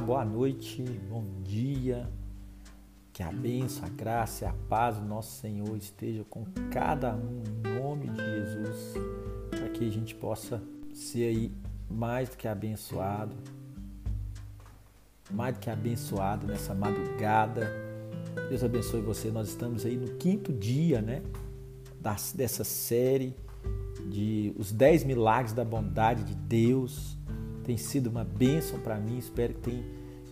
Boa 0.00 0.24
noite, 0.24 0.82
bom 1.08 1.24
dia. 1.42 2.06
Que 3.12 3.22
a 3.22 3.32
bênção, 3.32 3.86
a 3.86 3.88
graça 3.88 4.44
e 4.44 4.46
a 4.46 4.52
paz 4.68 4.98
do 4.98 5.06
nosso 5.06 5.40
Senhor 5.40 5.74
esteja 5.74 6.22
com 6.28 6.44
cada 6.70 7.14
um 7.14 7.42
em 7.46 7.80
nome 7.80 8.08
de 8.10 8.18
Jesus, 8.18 8.94
para 9.50 9.68
que 9.70 9.88
a 9.88 9.90
gente 9.90 10.14
possa 10.14 10.62
ser 10.92 11.28
aí 11.28 11.52
mais 11.90 12.28
do 12.28 12.36
que 12.36 12.46
abençoado, 12.46 13.34
mais 15.30 15.54
do 15.54 15.60
que 15.60 15.70
abençoado 15.70 16.46
nessa 16.46 16.74
madrugada. 16.74 17.72
Deus 18.50 18.62
abençoe 18.62 19.00
você. 19.00 19.30
Nós 19.30 19.48
estamos 19.48 19.86
aí 19.86 19.96
no 19.96 20.14
quinto 20.16 20.52
dia, 20.52 21.00
né, 21.00 21.22
dessa 22.34 22.64
série 22.64 23.34
de 24.10 24.54
os 24.58 24.70
dez 24.72 25.02
milagres 25.02 25.54
da 25.54 25.64
bondade 25.64 26.22
de 26.22 26.34
Deus 26.34 27.15
tem 27.66 27.76
sido 27.76 28.06
uma 28.06 28.22
bênção 28.22 28.78
para 28.78 28.94
mim. 28.96 29.18
Espero 29.18 29.52
que 29.54 29.60
tem, 29.60 29.84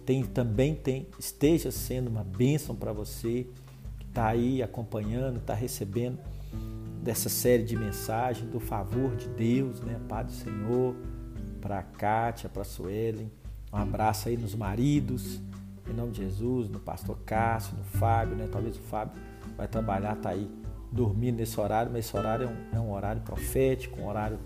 tem, 0.06 0.22
também 0.22 0.72
tem, 0.72 1.08
esteja 1.18 1.72
sendo 1.72 2.06
uma 2.06 2.22
bênção 2.22 2.76
para 2.76 2.92
você 2.92 3.48
que 3.98 4.06
está 4.06 4.28
aí 4.28 4.62
acompanhando, 4.62 5.38
está 5.38 5.52
recebendo 5.52 6.16
dessa 7.02 7.28
série 7.28 7.64
de 7.64 7.76
mensagens 7.76 8.48
do 8.48 8.60
favor 8.60 9.16
de 9.16 9.26
Deus, 9.26 9.80
né? 9.80 10.00
Pai 10.08 10.24
do 10.24 10.30
Senhor, 10.30 10.94
para 11.60 11.80
a 11.80 11.82
Kátia, 11.82 12.48
para 12.48 12.62
a 12.62 12.64
Suelen. 12.64 13.30
Um 13.72 13.78
abraço 13.78 14.28
aí 14.28 14.36
nos 14.36 14.54
maridos, 14.54 15.40
em 15.90 15.92
nome 15.92 16.12
de 16.12 16.22
Jesus, 16.22 16.68
no 16.68 16.78
pastor 16.78 17.18
Cássio, 17.26 17.76
no 17.76 17.82
Fábio, 17.98 18.36
né? 18.36 18.48
Talvez 18.50 18.76
o 18.76 18.82
Fábio 18.82 19.20
vai 19.56 19.66
trabalhar, 19.66 20.14
tá 20.14 20.30
aí 20.30 20.48
dormindo 20.92 21.38
nesse 21.38 21.58
horário, 21.58 21.90
mas 21.92 22.06
esse 22.06 22.16
horário 22.16 22.46
é 22.46 22.76
um, 22.76 22.78
é 22.78 22.80
um 22.80 22.92
horário 22.92 23.22
profético, 23.22 24.00
um 24.00 24.06
horário 24.06 24.38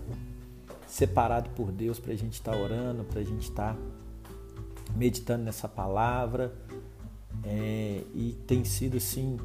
separado 0.89 1.51
por 1.51 1.71
Deus 1.71 1.99
para 1.99 2.13
a 2.13 2.15
gente 2.15 2.33
estar 2.33 2.51
tá 2.51 2.57
orando, 2.57 3.03
para 3.03 3.19
a 3.19 3.23
gente 3.23 3.43
estar 3.43 3.75
tá 3.75 3.79
meditando 4.95 5.43
nessa 5.43 5.67
palavra. 5.67 6.53
É, 7.43 8.03
e 8.13 8.35
tem 8.47 8.65
sido 8.65 8.97
assim 8.97 9.37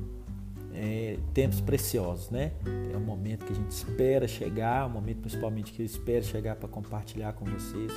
é, 0.73 1.19
tempos 1.33 1.61
preciosos, 1.61 2.31
né? 2.31 2.53
É 2.92 2.97
um 2.97 3.05
momento 3.05 3.45
que 3.45 3.53
a 3.53 3.56
gente 3.56 3.70
espera 3.70 4.27
chegar, 4.27 4.86
um 4.86 4.91
momento 4.91 5.20
principalmente 5.20 5.73
que 5.73 5.83
eu 5.83 5.86
espero 5.86 6.25
chegar 6.25 6.56
para 6.56 6.69
compartilhar 6.69 7.34
com 7.34 7.45
vocês 7.45 7.92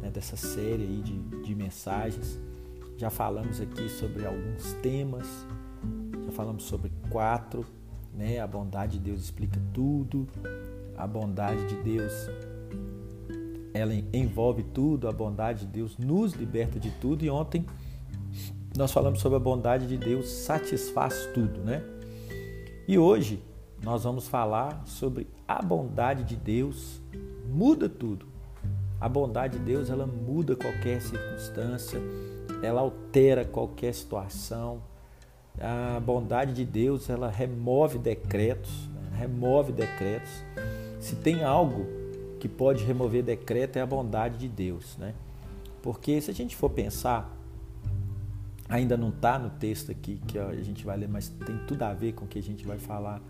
né, 0.00 0.10
dessa 0.10 0.36
série 0.36 0.84
aí 0.84 1.02
de, 1.02 1.18
de 1.42 1.54
mensagens. 1.54 2.38
Já 2.96 3.10
falamos 3.10 3.60
aqui 3.60 3.88
sobre 3.88 4.24
alguns 4.24 4.72
temas, 4.74 5.26
já 6.24 6.30
falamos 6.30 6.62
sobre 6.62 6.92
quatro, 7.10 7.66
né? 8.14 8.38
A 8.38 8.46
bondade 8.46 8.98
de 8.98 9.10
Deus 9.10 9.20
explica 9.20 9.60
tudo, 9.74 10.28
a 10.96 11.06
bondade 11.06 11.66
de 11.66 11.74
Deus 11.82 12.12
ela 13.74 13.94
envolve 14.12 14.62
tudo, 14.62 15.08
a 15.08 15.12
bondade 15.12 15.60
de 15.60 15.72
Deus 15.72 15.96
nos 15.98 16.34
liberta 16.34 16.78
de 16.78 16.90
tudo. 16.90 17.24
E 17.24 17.30
ontem 17.30 17.64
nós 18.76 18.92
falamos 18.92 19.20
sobre 19.20 19.36
a 19.36 19.40
bondade 19.40 19.86
de 19.86 19.96
Deus 19.96 20.28
satisfaz 20.28 21.28
tudo, 21.34 21.60
né? 21.60 21.82
E 22.86 22.98
hoje 22.98 23.42
nós 23.82 24.04
vamos 24.04 24.28
falar 24.28 24.82
sobre 24.86 25.26
a 25.46 25.60
bondade 25.62 26.24
de 26.24 26.36
Deus 26.36 27.00
muda 27.48 27.88
tudo. 27.88 28.26
A 29.00 29.08
bondade 29.08 29.58
de 29.58 29.64
Deus 29.64 29.90
ela 29.90 30.06
muda 30.06 30.54
qualquer 30.54 31.00
circunstância, 31.00 32.00
ela 32.62 32.80
altera 32.80 33.44
qualquer 33.44 33.92
situação. 33.92 34.82
A 35.60 36.00
bondade 36.00 36.54
de 36.54 36.64
Deus 36.64 37.10
ela 37.10 37.28
remove 37.28 37.98
decretos, 37.98 38.88
remove 39.18 39.72
decretos. 39.72 40.30
Se 41.00 41.16
tem 41.16 41.42
algo 41.42 42.01
que 42.42 42.48
pode 42.48 42.82
remover 42.82 43.22
decreto 43.22 43.76
é 43.76 43.80
a 43.80 43.86
bondade 43.86 44.36
de 44.36 44.48
Deus, 44.48 44.96
né? 44.96 45.14
Porque 45.80 46.20
se 46.20 46.28
a 46.28 46.34
gente 46.34 46.56
for 46.56 46.68
pensar, 46.68 47.32
ainda 48.68 48.96
não 48.96 49.10
está 49.10 49.38
no 49.38 49.48
texto 49.48 49.92
aqui 49.92 50.20
que 50.26 50.36
a 50.36 50.52
gente 50.60 50.84
vai 50.84 50.96
ler, 50.96 51.08
mas 51.08 51.28
tem 51.28 51.56
tudo 51.68 51.84
a 51.84 51.94
ver 51.94 52.14
com 52.14 52.24
o 52.24 52.28
que 52.28 52.40
a 52.40 52.42
gente 52.42 52.66
vai 52.66 52.80
falar 52.80 53.22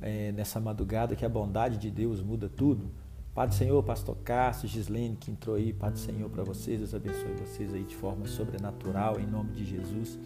é, 0.00 0.30
nessa 0.30 0.60
madrugada, 0.60 1.16
que 1.16 1.24
a 1.24 1.28
bondade 1.28 1.76
de 1.76 1.90
Deus 1.90 2.22
muda 2.22 2.48
tudo. 2.48 2.88
Pai 3.34 3.48
do 3.48 3.54
Senhor, 3.54 3.82
Pastor 3.82 4.16
Cássio, 4.18 4.68
Gislene, 4.68 5.16
que 5.16 5.28
entrou 5.28 5.56
aí, 5.56 5.72
Pai 5.72 5.90
do 5.90 5.98
Senhor 5.98 6.30
para 6.30 6.44
vocês, 6.44 6.78
Deus 6.78 6.94
abençoe 6.94 7.34
vocês 7.44 7.74
aí 7.74 7.82
de 7.82 7.96
forma 7.96 8.28
sobrenatural, 8.28 9.18
em 9.18 9.26
nome 9.26 9.50
de 9.54 9.64
Jesus. 9.64 10.16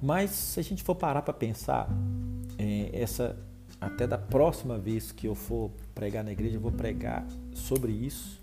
Mas 0.00 0.30
se 0.30 0.60
a 0.60 0.62
gente 0.62 0.82
for 0.82 0.94
parar 0.94 1.20
para 1.20 1.34
pensar, 1.34 1.90
é, 2.56 2.88
essa 2.90 3.36
até 3.80 4.06
da 4.06 4.18
próxima 4.18 4.76
vez 4.78 5.12
que 5.12 5.26
eu 5.26 5.34
for 5.34 5.70
pregar 5.94 6.24
na 6.24 6.32
igreja, 6.32 6.56
eu 6.56 6.60
vou 6.60 6.72
pregar 6.72 7.26
sobre 7.52 7.92
isso, 7.92 8.40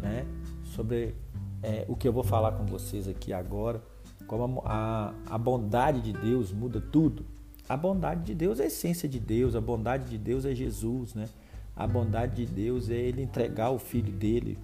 né? 0.00 0.24
sobre 0.74 1.14
é, 1.62 1.84
o 1.88 1.96
que 1.96 2.06
eu 2.06 2.12
vou 2.12 2.24
falar 2.24 2.52
com 2.52 2.64
vocês 2.64 3.08
aqui 3.08 3.32
agora, 3.32 3.82
como 4.26 4.62
a, 4.64 5.12
a, 5.26 5.38
bondade 5.38 6.00
de 6.00 6.12
Deus 6.12 6.52
muda 6.52 6.80
tudo. 6.80 7.24
A 7.68 7.76
bondade 7.76 8.22
de 8.24 8.34
Deus 8.34 8.60
é 8.60 8.64
a 8.64 8.66
essência 8.66 9.08
de 9.08 9.18
Deus, 9.18 9.54
a 9.54 9.60
bondade 9.60 10.08
de 10.08 10.18
Deus 10.18 10.44
é 10.44 10.54
Jesus, 10.54 11.14
né? 11.14 11.28
A 11.76 11.86
bondade 11.86 12.46
de 12.46 12.52
Deus 12.52 12.90
é 12.90 12.94
Ele 12.94 13.22
entregar 13.22 13.70
o 13.70 13.78
Filho 13.78 14.12
dele 14.12 14.58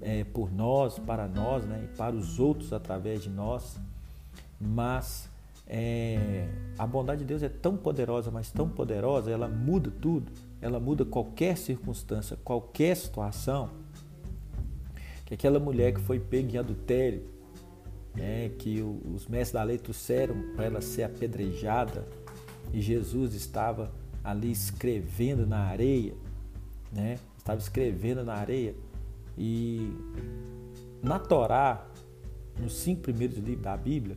é, 0.00 0.24
por 0.24 0.52
nós, 0.52 0.98
para 0.98 1.26
nós, 1.26 1.64
né? 1.64 1.82
E 1.84 1.96
para 1.96 2.14
os 2.14 2.38
outros 2.38 2.72
através 2.72 3.22
de 3.22 3.30
nós. 3.30 3.78
Mas 4.60 5.28
é, 5.66 6.48
a 6.78 6.86
bondade 6.86 7.20
de 7.20 7.26
Deus 7.26 7.42
é 7.42 7.48
tão 7.48 7.76
poderosa, 7.76 8.30
mas 8.30 8.50
tão 8.50 8.68
poderosa, 8.68 9.30
ela 9.30 9.48
muda 9.48 9.90
tudo, 9.90 10.30
ela 10.60 10.78
muda 10.78 11.04
qualquer 11.04 11.56
circunstância, 11.56 12.36
qualquer 12.44 12.96
situação. 12.96 13.70
Que 15.24 15.34
aquela 15.34 15.58
mulher 15.58 15.94
que 15.94 16.00
foi 16.00 16.20
pega 16.20 16.56
em 16.56 16.58
adultério, 16.58 17.24
né, 18.14 18.50
que 18.58 18.82
os 18.82 19.26
mestres 19.26 19.52
da 19.52 19.62
lei 19.62 19.78
trouxeram 19.78 20.36
para 20.54 20.66
ela 20.66 20.80
ser 20.80 21.04
apedrejada, 21.04 22.06
e 22.72 22.80
Jesus 22.80 23.34
estava 23.34 23.90
ali 24.22 24.52
escrevendo 24.52 25.46
na 25.46 25.60
areia, 25.60 26.14
né, 26.92 27.18
estava 27.38 27.58
escrevendo 27.58 28.22
na 28.22 28.34
areia, 28.34 28.74
e 29.36 29.92
na 31.02 31.18
Torá, 31.18 31.86
nos 32.60 32.74
cinco 32.74 33.02
primeiros 33.02 33.36
livros 33.38 33.62
da 33.62 33.76
Bíblia, 33.76 34.16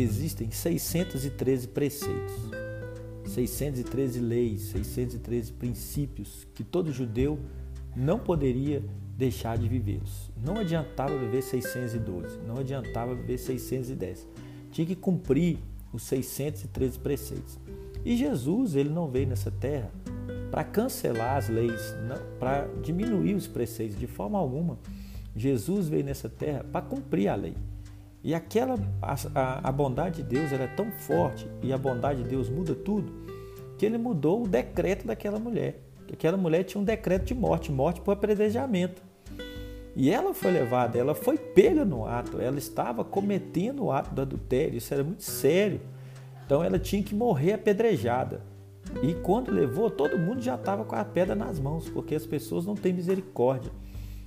existem 0.00 0.50
613 0.50 1.68
preceitos, 1.68 2.34
613 3.26 4.20
leis, 4.20 4.62
613 4.62 5.52
princípios 5.52 6.46
que 6.54 6.64
todo 6.64 6.92
judeu 6.92 7.38
não 7.94 8.18
poderia 8.18 8.82
deixar 9.16 9.56
de 9.56 9.68
vivê-los. 9.68 10.30
Não 10.44 10.58
adiantava 10.58 11.16
viver 11.16 11.42
612, 11.42 12.38
não 12.46 12.58
adiantava 12.58 13.14
viver 13.14 13.38
610. 13.38 14.26
Tinha 14.70 14.86
que 14.86 14.94
cumprir 14.96 15.58
os 15.92 16.02
613 16.02 16.98
preceitos. 16.98 17.58
E 18.04 18.16
Jesus, 18.16 18.76
ele 18.76 18.90
não 18.90 19.08
veio 19.08 19.26
nessa 19.26 19.50
terra 19.50 19.90
para 20.50 20.62
cancelar 20.62 21.36
as 21.36 21.48
leis, 21.48 21.94
para 22.38 22.68
diminuir 22.82 23.34
os 23.34 23.46
preceitos 23.46 23.98
de 23.98 24.06
forma 24.06 24.38
alguma. 24.38 24.78
Jesus 25.34 25.88
veio 25.88 26.04
nessa 26.04 26.28
terra 26.28 26.64
para 26.64 26.82
cumprir 26.82 27.28
a 27.28 27.34
lei. 27.34 27.54
E 28.26 28.34
aquela 28.34 28.76
a, 29.00 29.68
a, 29.68 29.70
bondade 29.70 30.16
de 30.16 30.24
Deus 30.24 30.52
é 30.52 30.66
tão 30.66 30.90
forte 30.90 31.48
e 31.62 31.72
a 31.72 31.78
bondade 31.78 32.24
de 32.24 32.28
Deus 32.28 32.48
muda 32.48 32.74
tudo 32.74 33.12
que 33.78 33.86
ele 33.86 33.96
mudou 33.96 34.42
o 34.42 34.48
decreto 34.48 35.06
daquela 35.06 35.38
mulher. 35.38 35.80
Que 36.08 36.14
aquela 36.14 36.36
mulher 36.36 36.64
tinha 36.64 36.80
um 36.80 36.84
decreto 36.84 37.26
de 37.26 37.36
morte, 37.36 37.70
morte 37.70 38.00
por 38.00 38.10
apredejamento. 38.10 39.00
E 39.94 40.10
ela 40.10 40.34
foi 40.34 40.50
levada, 40.50 40.98
ela 40.98 41.14
foi 41.14 41.38
pega 41.38 41.84
no 41.84 42.04
ato, 42.04 42.40
ela 42.40 42.58
estava 42.58 43.04
cometendo 43.04 43.84
o 43.84 43.92
ato 43.92 44.12
do 44.12 44.22
adultério, 44.22 44.76
isso 44.76 44.92
era 44.92 45.04
muito 45.04 45.22
sério. 45.22 45.80
Então 46.44 46.64
ela 46.64 46.80
tinha 46.80 47.04
que 47.04 47.14
morrer 47.14 47.52
apedrejada. 47.52 48.42
E 49.04 49.14
quando 49.14 49.52
levou, 49.52 49.88
todo 49.88 50.18
mundo 50.18 50.40
já 50.40 50.56
estava 50.56 50.84
com 50.84 50.96
a 50.96 51.04
pedra 51.04 51.36
nas 51.36 51.60
mãos, 51.60 51.88
porque 51.88 52.16
as 52.16 52.26
pessoas 52.26 52.66
não 52.66 52.74
têm 52.74 52.92
misericórdia. 52.92 53.70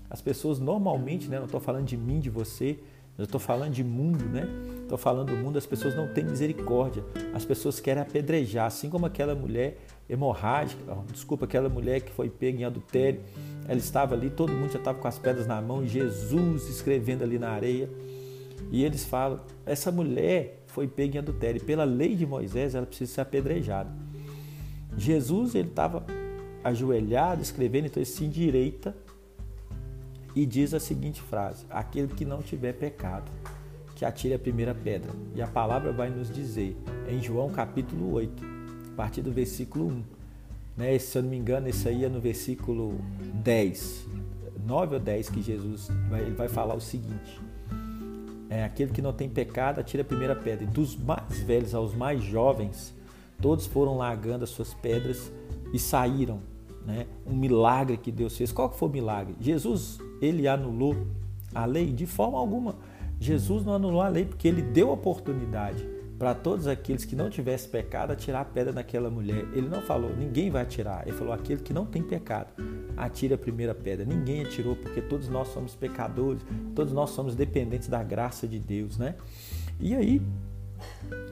As 0.10 0.22
pessoas 0.22 0.58
normalmente, 0.58 1.28
né, 1.28 1.38
não 1.38 1.46
estou 1.46 1.60
falando 1.60 1.86
de 1.86 1.98
mim, 1.98 2.22
de 2.22 2.30
você, 2.30 2.80
eu 3.20 3.26
estou 3.26 3.40
falando 3.40 3.74
de 3.74 3.84
mundo, 3.84 4.24
né? 4.26 4.48
Estou 4.82 4.98
falando 4.98 5.28
do 5.28 5.36
mundo, 5.36 5.58
as 5.58 5.66
pessoas 5.66 5.96
não 5.96 6.08
têm 6.08 6.24
misericórdia. 6.24 7.04
As 7.34 7.44
pessoas 7.44 7.80
querem 7.80 8.02
apedrejar, 8.02 8.66
assim 8.66 8.90
como 8.90 9.06
aquela 9.06 9.36
mulher 9.36 9.78
hemorrágica, 10.10 10.82
desculpa, 11.12 11.46
aquela 11.46 11.70
mulher 11.70 12.02
que 12.02 12.12
foi 12.12 12.30
pega 12.30 12.62
em 12.62 12.64
adultério. 12.64 13.20
Ela 13.68 13.78
estava 13.78 14.16
ali, 14.16 14.30
todo 14.30 14.54
mundo 14.54 14.72
já 14.72 14.80
estava 14.80 14.98
com 14.98 15.08
as 15.08 15.20
pedras 15.20 15.46
na 15.46 15.62
mão, 15.62 15.86
Jesus 15.86 16.70
escrevendo 16.70 17.24
ali 17.24 17.38
na 17.38 17.50
areia. 17.50 17.90
E 18.72 18.84
eles 18.84 19.04
falam: 19.06 19.42
essa 19.66 19.92
mulher 19.92 20.64
foi 20.68 20.88
pega 20.88 21.18
em 21.18 21.20
adultério. 21.20 21.62
Pela 21.64 21.84
lei 21.84 22.16
de 22.16 22.26
Moisés, 22.26 22.74
ela 22.74 22.86
precisa 22.86 23.16
ser 23.16 23.22
apedrejada. 23.22 23.92
Jesus, 24.98 25.56
ele 25.56 25.68
estava 25.68 26.06
ajoelhado, 26.64 27.42
escrevendo, 27.42 27.88
então 27.88 28.02
ele 28.02 28.10
se 28.10 28.24
endireita 28.24 28.96
e 30.36 30.46
diz 30.46 30.74
a 30.74 30.80
seguinte 30.80 31.22
frase: 31.22 31.66
Aquele 31.70 32.08
que 32.08 32.26
não 32.26 32.42
tiver 32.42 32.74
pecado, 32.74 33.32
que 33.96 34.06
atire 34.06 34.34
a 34.34 34.40
primeira 34.40 34.74
pedra. 34.74 35.12
E 35.36 35.42
a 35.42 35.48
palavra 35.48 35.92
vai 35.92 36.10
nos 36.10 36.32
dizer, 36.32 36.78
em 37.08 37.22
João 37.22 37.50
capítulo 37.50 38.14
8, 38.14 38.44
a 38.94 38.96
partir 38.96 39.22
do 39.22 39.32
versículo 39.32 39.88
1. 39.88 40.04
Né? 40.78 40.98
Se 40.98 41.18
eu 41.18 41.24
não 41.24 41.30
me 41.30 41.38
engano, 41.38 41.68
esse 41.68 41.88
aí 41.88 42.06
é 42.06 42.10
no 42.10 42.22
versículo 42.22 42.98
10, 43.44 44.08
9 44.66 44.96
ou 44.96 45.02
10, 45.02 45.30
que 45.30 45.42
Jesus 45.42 45.90
vai, 46.10 46.22
ele 46.22 46.36
vai 46.36 46.48
falar 46.48 46.76
o 46.76 46.80
seguinte: 46.80 47.42
É, 48.50 48.64
aquele 48.64 48.92
que 48.92 49.02
não 49.02 49.12
tem 49.12 49.28
pecado, 49.28 49.80
atira 49.80 50.04
a 50.04 50.06
primeira 50.06 50.36
pedra. 50.36 50.64
E 50.64 50.68
dos 50.68 50.96
mais 50.96 51.40
velhos 51.40 51.76
aos 51.76 51.94
mais 51.94 52.24
jovens, 52.24 52.96
todos 53.42 53.66
foram 53.66 53.98
largando 53.98 54.44
as 54.44 54.50
suas 54.50 54.74
pedras 54.74 55.32
e 55.74 55.80
saíram. 55.80 56.42
Né? 56.86 57.06
Um 57.26 57.36
milagre 57.36 57.98
que 57.98 58.12
Deus 58.12 58.38
fez. 58.38 58.52
Qual 58.52 58.70
que 58.70 58.78
foi 58.78 58.90
o 58.90 58.92
milagre? 58.92 59.36
Jesus, 59.40 60.00
ele 60.22 60.48
anulou 60.48 60.96
a 61.54 61.66
lei? 61.66 61.92
De 61.92 62.06
forma 62.06 62.38
alguma. 62.38 62.76
Jesus 63.20 63.66
não 63.66 63.74
anulou 63.74 64.02
a 64.02 64.08
lei 64.08 64.26
porque 64.26 64.48
ele 64.48 64.62
deu 64.62 64.90
oportunidade 64.90 65.86
para 66.20 66.36
todos 66.36 66.68
aqueles 66.68 67.06
que 67.06 67.16
não 67.16 67.30
tivessem 67.30 67.72
pecado 67.72 68.12
atirar 68.12 68.42
a 68.42 68.46
pedra 68.46 68.74
naquela 68.74 69.10
mulher. 69.10 69.46
Ele 69.54 69.70
não 69.70 69.82
falou, 69.82 70.14
ninguém 70.14 70.52
vai 70.52 70.64
atirar. 70.64 71.08
Ele 71.08 71.16
falou, 71.16 71.34
aquele 71.34 71.62
que 71.62 71.74
não 71.74 71.86
tem 71.86 72.04
pecado, 72.04 72.50
atire 72.98 73.34
a 73.34 73.38
primeira 73.38 73.74
pedra. 73.74 74.06
Ninguém 74.06 74.42
atirou, 74.42 74.76
porque 74.76 75.02
todos 75.02 75.30
nós 75.30 75.48
somos 75.48 75.76
pecadores, 75.76 76.42
todos 76.76 76.92
nós 76.92 77.12
somos 77.12 77.36
dependentes 77.36 77.88
da 77.88 78.04
graça 78.04 78.46
de 78.46 78.60
Deus, 78.60 78.98
né? 78.98 79.16
E 79.80 79.96
aí, 79.96 80.22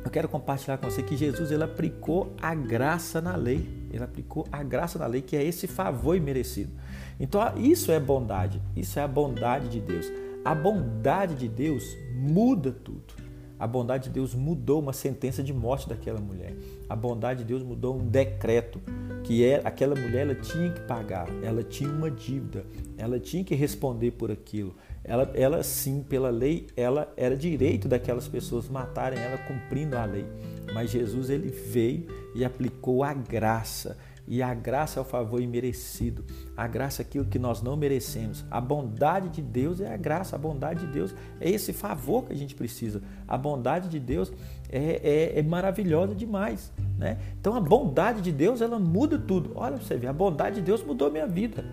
eu 0.03 0.11
quero 0.11 0.29
compartilhar 0.29 0.77
com 0.77 0.89
você 0.89 1.03
que 1.03 1.17
Jesus 1.17 1.51
ele 1.51 1.63
aplicou 1.63 2.33
a 2.41 2.55
graça 2.55 3.19
na 3.19 3.35
lei. 3.35 3.67
Ele 3.91 4.03
aplicou 4.03 4.47
a 4.51 4.63
graça 4.63 4.97
na 4.97 5.05
lei, 5.05 5.21
que 5.21 5.35
é 5.35 5.43
esse 5.43 5.67
favor 5.67 6.15
imerecido. 6.15 6.71
Então, 7.19 7.41
isso 7.57 7.91
é 7.91 7.99
bondade. 7.99 8.61
Isso 8.75 8.99
é 8.99 9.01
a 9.01 9.07
bondade 9.07 9.69
de 9.69 9.81
Deus. 9.81 10.05
A 10.45 10.55
bondade 10.55 11.35
de 11.35 11.47
Deus 11.47 11.83
muda 12.13 12.71
tudo. 12.71 13.15
A 13.59 13.65
bondade 13.65 14.05
de 14.05 14.11
Deus 14.11 14.35
mudou 14.35 14.79
uma 14.79 14.93
sentença 14.93 15.41
de 15.41 15.51
morte 15.51 15.89
daquela 15.89 16.19
mulher. 16.19 16.55
A 16.87 16.95
bondade 16.95 17.39
de 17.39 17.45
Deus 17.45 17.63
mudou 17.63 17.97
um 17.97 18.07
decreto 18.07 18.79
que 19.23 19.43
é 19.43 19.61
aquela 19.65 19.95
mulher 19.95 20.21
ela 20.21 20.35
tinha 20.35 20.71
que 20.71 20.79
pagar, 20.81 21.27
ela 21.43 21.61
tinha 21.63 21.89
uma 21.89 22.09
dívida, 22.09 22.65
ela 22.97 23.19
tinha 23.19 23.43
que 23.43 23.55
responder 23.55 24.11
por 24.11 24.31
aquilo. 24.31 24.75
Ela, 25.07 25.31
ela 25.33 25.63
sim, 25.63 26.03
pela 26.03 26.29
lei, 26.29 26.67
ela 26.75 27.11
era 27.15 27.35
direito 27.35 27.87
daquelas 27.87 28.27
pessoas 28.27 28.67
matarem 28.67 29.17
ela 29.17 29.37
cumprindo 29.37 29.97
a 29.97 30.03
lei. 30.03 30.25
Mas 30.73 30.91
Jesus 30.91 31.29
ele 31.29 31.49
veio 31.49 32.05
e 32.35 32.43
aplicou 32.43 33.03
a 33.03 33.13
graça. 33.13 33.97
E 34.27 34.43
a 34.43 34.53
graça 34.53 34.99
é 34.99 35.01
o 35.01 35.05
favor 35.05 35.41
imerecido. 35.41 36.25
A 36.55 36.67
graça 36.67 37.01
é 37.01 37.05
aquilo 37.05 37.23
que 37.23 37.39
nós 37.39 37.61
não 37.61 37.77
merecemos. 37.77 38.43
A 38.51 38.59
bondade 38.59 39.29
de 39.29 39.41
Deus 39.41 39.79
é 39.79 39.93
a 39.93 39.95
graça. 39.95 40.35
A 40.35 40.39
bondade 40.39 40.85
de 40.85 40.91
Deus 40.91 41.15
é 41.39 41.49
esse 41.49 41.71
favor 41.71 42.25
que 42.25 42.33
a 42.33 42.35
gente 42.35 42.53
precisa. 42.53 43.01
A 43.25 43.37
bondade 43.37 43.87
de 43.87 44.01
Deus 44.01 44.33
é, 44.69 45.33
é, 45.35 45.39
é 45.39 45.43
maravilhosa 45.43 46.13
demais. 46.13 46.73
Né? 46.97 47.17
Então 47.39 47.55
a 47.55 47.61
bondade 47.61 48.21
de 48.21 48.33
Deus 48.33 48.59
ela 48.59 48.77
muda 48.77 49.17
tudo. 49.17 49.53
Olha 49.55 49.77
você 49.77 49.95
ver, 49.95 50.07
a 50.07 50.13
bondade 50.13 50.57
de 50.57 50.61
Deus 50.63 50.83
mudou 50.83 51.09
minha 51.09 51.27
vida. 51.27 51.63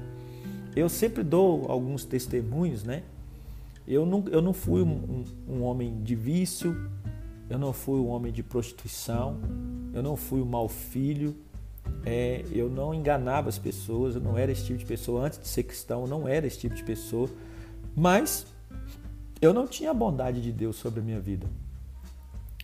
Eu 0.76 0.88
sempre 0.88 1.24
dou 1.24 1.66
alguns 1.68 2.04
testemunhos, 2.04 2.84
né? 2.84 3.02
Eu 3.86 4.06
não, 4.06 4.24
eu 4.30 4.40
não 4.40 4.52
fui 4.52 4.82
um, 4.82 5.24
um, 5.48 5.54
um 5.56 5.62
homem 5.62 6.02
de 6.02 6.14
vício, 6.14 6.90
eu 7.48 7.58
não 7.58 7.72
fui 7.72 8.00
um 8.00 8.08
homem 8.08 8.32
de 8.32 8.42
prostituição, 8.42 9.38
eu 9.92 10.02
não 10.02 10.16
fui 10.16 10.40
um 10.40 10.46
mau 10.46 10.68
filho, 10.68 11.36
é, 12.04 12.44
eu 12.50 12.70
não 12.70 12.94
enganava 12.94 13.48
as 13.48 13.58
pessoas, 13.58 14.14
eu 14.14 14.20
não 14.20 14.36
era 14.36 14.50
esse 14.50 14.64
tipo 14.64 14.78
de 14.78 14.86
pessoa. 14.86 15.24
Antes 15.24 15.38
de 15.38 15.48
ser 15.48 15.64
cristão, 15.64 16.02
eu 16.02 16.08
não 16.08 16.26
era 16.26 16.46
esse 16.46 16.58
tipo 16.58 16.74
de 16.74 16.82
pessoa. 16.82 17.28
Mas 17.94 18.46
eu 19.40 19.52
não 19.52 19.66
tinha 19.66 19.90
a 19.90 19.94
bondade 19.94 20.40
de 20.40 20.50
Deus 20.50 20.76
sobre 20.76 21.00
a 21.00 21.02
minha 21.02 21.20
vida. 21.20 21.46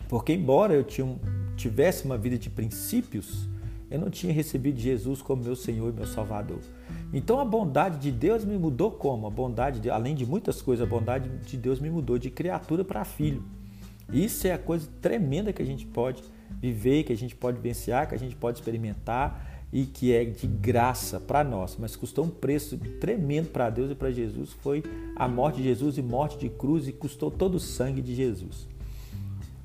Porque, 0.09 0.33
embora 0.33 0.73
eu 0.73 0.83
tinha, 0.83 1.15
tivesse 1.55 2.05
uma 2.05 2.17
vida 2.17 2.37
de 2.37 2.49
princípios, 2.49 3.47
eu 3.89 3.99
não 3.99 4.09
tinha 4.09 4.33
recebido 4.33 4.79
Jesus 4.79 5.21
como 5.21 5.43
meu 5.43 5.55
Senhor 5.55 5.89
e 5.89 5.93
meu 5.93 6.07
Salvador. 6.07 6.59
Então 7.13 7.39
a 7.39 7.45
bondade 7.45 7.97
de 7.97 8.11
Deus 8.11 8.45
me 8.45 8.57
mudou 8.57 8.91
como? 8.91 9.27
A 9.27 9.29
bondade, 9.29 9.79
de, 9.79 9.89
além 9.89 10.15
de 10.15 10.25
muitas 10.25 10.61
coisas, 10.61 10.85
a 10.85 10.89
bondade 10.89 11.29
de 11.29 11.57
Deus 11.57 11.79
me 11.79 11.89
mudou 11.89 12.17
de 12.17 12.29
criatura 12.29 12.85
para 12.85 13.03
filho. 13.03 13.43
Isso 14.11 14.47
é 14.47 14.53
a 14.53 14.57
coisa 14.57 14.89
tremenda 15.01 15.51
que 15.51 15.61
a 15.61 15.65
gente 15.65 15.85
pode 15.85 16.23
viver, 16.61 17.03
que 17.03 17.13
a 17.13 17.17
gente 17.17 17.35
pode 17.35 17.57
vivenciar, 17.57 18.07
que 18.07 18.15
a 18.15 18.19
gente 18.19 18.35
pode 18.35 18.59
experimentar 18.59 19.51
e 19.73 19.85
que 19.85 20.13
é 20.13 20.25
de 20.25 20.47
graça 20.47 21.19
para 21.19 21.43
nós, 21.43 21.77
mas 21.79 21.95
custou 21.95 22.25
um 22.25 22.29
preço 22.29 22.77
tremendo 22.99 23.49
para 23.49 23.69
Deus 23.69 23.89
e 23.91 23.95
para 23.95 24.11
Jesus, 24.11 24.51
foi 24.51 24.83
a 25.15 25.27
morte 25.27 25.57
de 25.57 25.63
Jesus 25.63 25.97
e 25.97 26.01
morte 26.01 26.37
de 26.37 26.49
cruz 26.49 26.87
e 26.87 26.91
custou 26.91 27.31
todo 27.31 27.55
o 27.55 27.59
sangue 27.59 28.01
de 28.01 28.13
Jesus. 28.13 28.67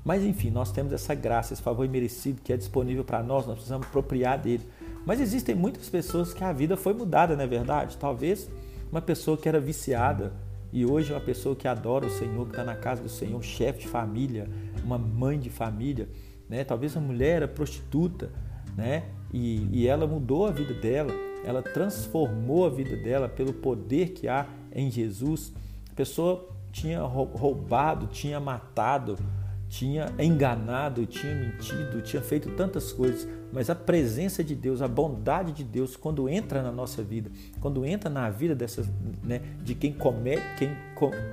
Mas 0.05 0.23
enfim, 0.23 0.49
nós 0.49 0.71
temos 0.71 0.93
essa 0.93 1.13
graça, 1.13 1.53
esse 1.53 1.61
favor 1.61 1.85
merecido 1.89 2.41
que 2.41 2.53
é 2.53 2.57
disponível 2.57 3.03
para 3.03 3.21
nós, 3.21 3.45
nós 3.45 3.55
precisamos 3.55 3.85
apropriar 3.87 4.39
dele. 4.39 4.63
Mas 5.07 5.19
existem 5.19 5.55
muitas 5.55 5.89
pessoas 5.89 6.31
que 6.35 6.43
a 6.43 6.53
vida 6.53 6.77
foi 6.77 6.93
mudada, 6.93 7.35
não 7.35 7.43
é 7.43 7.47
verdade? 7.47 7.97
Talvez 7.97 8.47
uma 8.91 9.01
pessoa 9.01 9.35
que 9.35 9.49
era 9.49 9.59
viciada 9.59 10.31
e 10.71 10.85
hoje 10.85 11.11
é 11.11 11.15
uma 11.15 11.25
pessoa 11.25 11.55
que 11.55 11.67
adora 11.67 12.05
o 12.05 12.11
Senhor, 12.11 12.45
que 12.45 12.51
está 12.51 12.63
na 12.63 12.75
casa 12.75 13.01
do 13.01 13.09
Senhor, 13.09 13.41
chefe 13.41 13.79
de 13.79 13.87
família, 13.87 14.47
uma 14.83 14.99
mãe 14.99 15.39
de 15.39 15.49
família 15.49 16.07
né? 16.49 16.63
Talvez 16.63 16.95
a 16.95 16.99
mulher 16.99 17.37
era 17.37 17.47
prostituta, 17.47 18.31
né? 18.75 19.03
E, 19.33 19.67
e 19.71 19.87
ela 19.87 20.07
mudou 20.07 20.47
a 20.47 20.51
vida 20.51 20.73
dela, 20.73 21.11
ela 21.43 21.61
transformou 21.61 22.65
a 22.65 22.69
vida 22.69 22.95
dela 22.95 23.27
pelo 23.27 23.53
poder 23.53 24.09
que 24.09 24.27
há 24.27 24.45
em 24.73 24.89
Jesus. 24.89 25.53
A 25.91 25.95
pessoa 25.95 26.47
tinha 26.71 27.01
roubado, 27.01 28.07
tinha 28.07 28.39
matado, 28.39 29.17
tinha 29.69 30.13
enganado, 30.19 31.05
tinha 31.05 31.35
mentido, 31.35 32.01
tinha 32.01 32.21
feito 32.21 32.49
tantas 32.51 32.93
coisas, 32.93 33.27
mas 33.51 33.69
a 33.69 33.75
presença 33.75 34.43
de 34.43 34.55
Deus, 34.55 34.81
a 34.81 34.87
bondade 34.87 35.51
de 35.51 35.63
Deus, 35.63 35.95
quando 35.95 36.29
entra 36.29 36.61
na 36.61 36.71
nossa 36.71 37.03
vida, 37.03 37.29
quando 37.59 37.85
entra 37.85 38.09
na 38.09 38.29
vida 38.29 38.55
dessas, 38.55 38.89
né, 39.23 39.41
de 39.63 39.75
quem, 39.75 39.93
come, 39.93 40.37
quem 40.57 40.71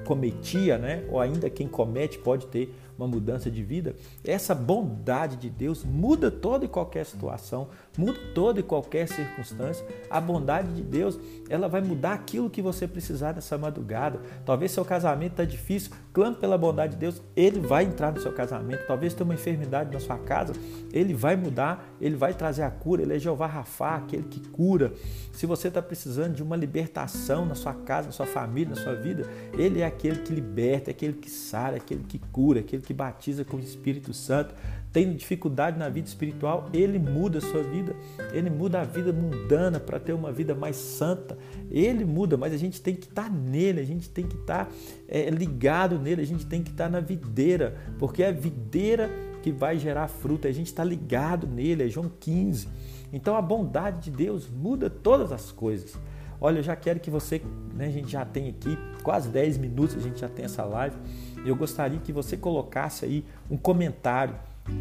cometia, 0.05 0.79
né, 0.79 1.05
ou 1.11 1.21
ainda 1.21 1.49
quem 1.49 1.69
comete, 1.69 2.19
pode 2.19 2.47
ter 2.47 2.75
uma 2.97 3.07
mudança 3.07 3.51
de 3.51 3.63
vida, 3.63 3.95
essa 4.25 4.55
bondade 4.55 5.37
de 5.37 5.51
Deus 5.51 5.85
muda 5.85 6.31
toda 6.31 6.65
e 6.65 6.69
qualquer 6.69 7.05
situação, 7.05 7.69
muda 7.99 8.19
toda 8.35 8.61
e 8.61 8.63
qualquer 8.63 9.09
circunstância. 9.09 9.87
A 10.11 10.21
bondade 10.21 10.73
de 10.75 10.83
Deus, 10.83 11.19
ela 11.49 11.69
vai 11.69 11.81
mudar 11.81 12.15
aquilo 12.15 12.51
que 12.51 12.63
você 12.63 12.87
precisar 12.87 13.35
nessa 13.35 13.59
madrugada. 13.59 14.21
Talvez 14.45 14.71
seu 14.73 14.85
casamento 14.85 15.33
está 15.33 15.45
difícil, 15.45 15.93
clame 16.13 16.37
pela 16.37 16.57
bondade 16.57 16.95
de 16.95 16.99
Deus, 16.99 17.23
ele 17.35 17.61
vai 17.61 17.85
entrar 17.85 18.13
no 18.13 18.21
seu 18.21 18.33
casamento. 18.33 18.87
Talvez 18.87 19.15
tenha 19.15 19.25
uma 19.25 19.35
enfermidade 19.35 19.93
na 19.93 20.01
sua 20.01 20.19
casa, 20.19 20.53
ele 20.93 21.15
vai 21.15 21.37
mudar, 21.37 21.85
ele 22.01 22.17
vai 22.17 22.33
trazer 22.35 22.63
a 22.63 22.71
cura. 22.71 23.03
Ele 23.03 23.15
é 23.15 23.19
Jeová 23.19 23.47
Rafá, 23.47 23.97
aquele 23.97 24.25
que 24.25 24.41
cura. 24.49 24.93
Se 25.33 25.47
você 25.47 25.69
está 25.69 25.83
precisando 25.83 26.35
de 26.35 26.43
uma 26.43 26.57
libertação 26.57 27.45
na 27.45 27.55
sua 27.55 27.75
casa, 27.75 28.07
na 28.07 28.13
sua 28.13 28.27
família, 28.27 28.75
na 28.75 28.81
sua 28.81 28.95
vida, 28.95 29.29
ele 29.53 29.81
é 29.81 29.87
aquele 29.87 30.21
que 30.21 30.33
liberta, 30.33 30.91
é 30.91 30.93
aquele 30.93 31.15
que 31.15 31.31
sara, 31.31 31.75
é 31.75 31.79
aquele 31.79 32.05
que 32.05 32.19
cura, 32.19 32.61
é 32.61 32.63
aquele 32.63 32.83
que 32.85 32.95
batiza 32.95 33.45
com 33.45 33.57
o 33.57 33.61
Espírito 33.61 34.13
Santo, 34.13 34.55
tem 34.93 35.13
dificuldade 35.13 35.77
na 35.77 35.89
vida 35.89 36.07
espiritual, 36.07 36.69
ele 36.73 37.01
muda 37.01 37.39
a 37.39 37.41
sua 37.41 37.65
vida, 37.65 37.97
ele 38.33 38.49
muda 38.49 38.81
a 38.81 38.85
vida 38.85 39.13
mundana 39.13 39.81
para 39.81 39.99
ter 39.99 40.13
uma 40.13 40.31
vida 40.31 40.55
mais 40.55 40.77
santa. 40.77 41.37
Ele 41.69 42.05
muda, 42.05 42.37
mas 42.37 42.53
a 42.53 42.57
gente 42.57 42.81
tem 42.81 42.95
que 42.95 43.07
estar 43.07 43.25
tá 43.25 43.29
nele, 43.29 43.81
a 43.81 43.85
gente 43.85 44.09
tem 44.09 44.25
que 44.25 44.37
estar 44.37 44.67
tá, 44.67 44.73
é, 45.09 45.29
ligado 45.31 45.99
nele, 45.99 46.23
a 46.23 46.27
gente 46.27 46.47
tem 46.47 46.63
que 46.63 46.71
estar 46.71 46.85
tá 46.85 46.91
na 46.91 47.01
videira, 47.01 47.77
porque 47.99 48.23
é 48.23 48.29
a 48.29 48.33
videira 48.33 49.11
que 49.43 49.51
vai 49.51 49.79
gerar 49.81 50.07
fruta, 50.07 50.47
a 50.47 50.53
gente 50.53 50.69
está 50.69 50.85
ligado 50.85 51.49
nele, 51.49 51.83
é 51.83 51.89
João 51.89 52.09
15. 52.21 52.69
Então 53.13 53.37
a 53.37 53.43
bondade 53.43 54.11
de 54.11 54.17
Deus 54.17 54.49
muda 54.49 54.89
todas 54.89 55.33
as 55.33 55.51
coisas. 55.51 55.99
Olha, 56.41 56.59
eu 56.59 56.63
já 56.63 56.77
quero 56.77 57.01
que 57.01 57.11
você, 57.11 57.43
né, 57.75 57.87
a 57.87 57.91
gente 57.91 58.11
já 58.11 58.25
tem 58.25 58.49
aqui 58.49 58.79
quase 59.03 59.29
10 59.29 59.59
minutos, 59.59 59.97
a 59.97 60.01
gente 60.01 60.21
já 60.21 60.29
tem 60.29 60.45
essa 60.45 60.65
live. 60.65 60.97
Eu 61.45 61.57
gostaria 61.57 61.99
que 61.99 62.13
você 62.13 62.37
colocasse 62.37 63.05
aí 63.05 63.25
um 63.51 63.57
comentário, 63.57 64.35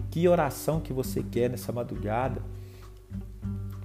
que 0.09 0.27
oração 0.27 0.79
que 0.79 0.93
você 0.93 1.21
quer 1.23 1.49
nessa 1.49 1.71
madrugada. 1.71 2.41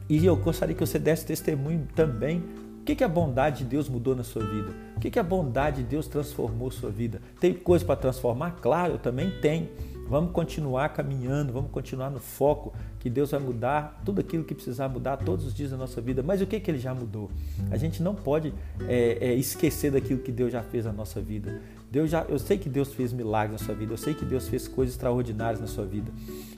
E 0.09 0.25
eu 0.25 0.37
gostaria 0.37 0.75
que 0.75 0.85
você 0.85 0.99
desse 0.99 1.27
testemunho 1.27 1.87
também 1.95 2.43
o 2.81 2.85
que, 2.89 2.97
que 2.97 3.05
a 3.05 3.09
bondade 3.09 3.59
de 3.59 3.65
Deus 3.65 3.87
mudou 3.87 4.17
na 4.17 4.25
sua 4.25 4.43
vida? 4.43 4.73
O 4.97 5.01
que, 5.01 5.11
que 5.11 5.19
a 5.19 5.23
bondade 5.23 5.83
de 5.83 5.89
Deus 5.91 6.07
transformou 6.07 6.71
sua 6.71 6.89
vida? 6.89 7.21
Tem 7.39 7.53
coisa 7.53 7.85
para 7.85 7.97
transformar? 7.97 8.53
Claro, 8.63 8.95
eu 8.95 8.99
também 8.99 9.31
tenho. 9.43 9.69
Vamos 10.09 10.33
continuar 10.33 10.89
caminhando, 10.89 11.53
vamos 11.53 11.71
continuar 11.71 12.09
no 12.11 12.19
foco 12.19 12.73
que 12.99 13.11
Deus 13.11 13.31
vai 13.31 13.41
mudar 13.41 14.01
tudo 14.07 14.23
aquilo 14.23 14.43
que 14.43 14.55
precisar 14.55 14.89
mudar 14.89 15.19
todos 15.19 15.45
os 15.45 15.53
dias 15.53 15.71
da 15.71 15.77
nossa 15.77 16.01
vida. 16.01 16.23
Mas 16.23 16.41
o 16.41 16.47
que, 16.47 16.59
que 16.59 16.71
Ele 16.71 16.79
já 16.79 16.95
mudou? 16.95 17.31
A 17.71 17.77
gente 17.77 18.03
não 18.03 18.15
pode 18.15 18.55
é, 18.89 19.19
é, 19.21 19.35
esquecer 19.35 19.91
daquilo 19.93 20.21
que 20.21 20.33
Deus 20.33 20.51
já 20.51 20.63
fez 20.63 20.87
na 20.87 20.93
nossa 20.93 21.21
vida. 21.21 21.61
Deus 21.91 22.11
já, 22.11 22.23
eu 22.23 22.39
sei 22.39 22.57
que 22.57 22.71
Deus 22.71 22.95
fez 22.95 23.13
milagres 23.13 23.61
na 23.61 23.67
sua 23.67 23.75
vida, 23.75 23.93
eu 23.93 23.99
sei 23.99 24.15
que 24.15 24.25
Deus 24.25 24.49
fez 24.49 24.67
coisas 24.67 24.95
extraordinárias 24.95 25.61
na 25.61 25.67
sua 25.67 25.85
vida. 25.85 26.11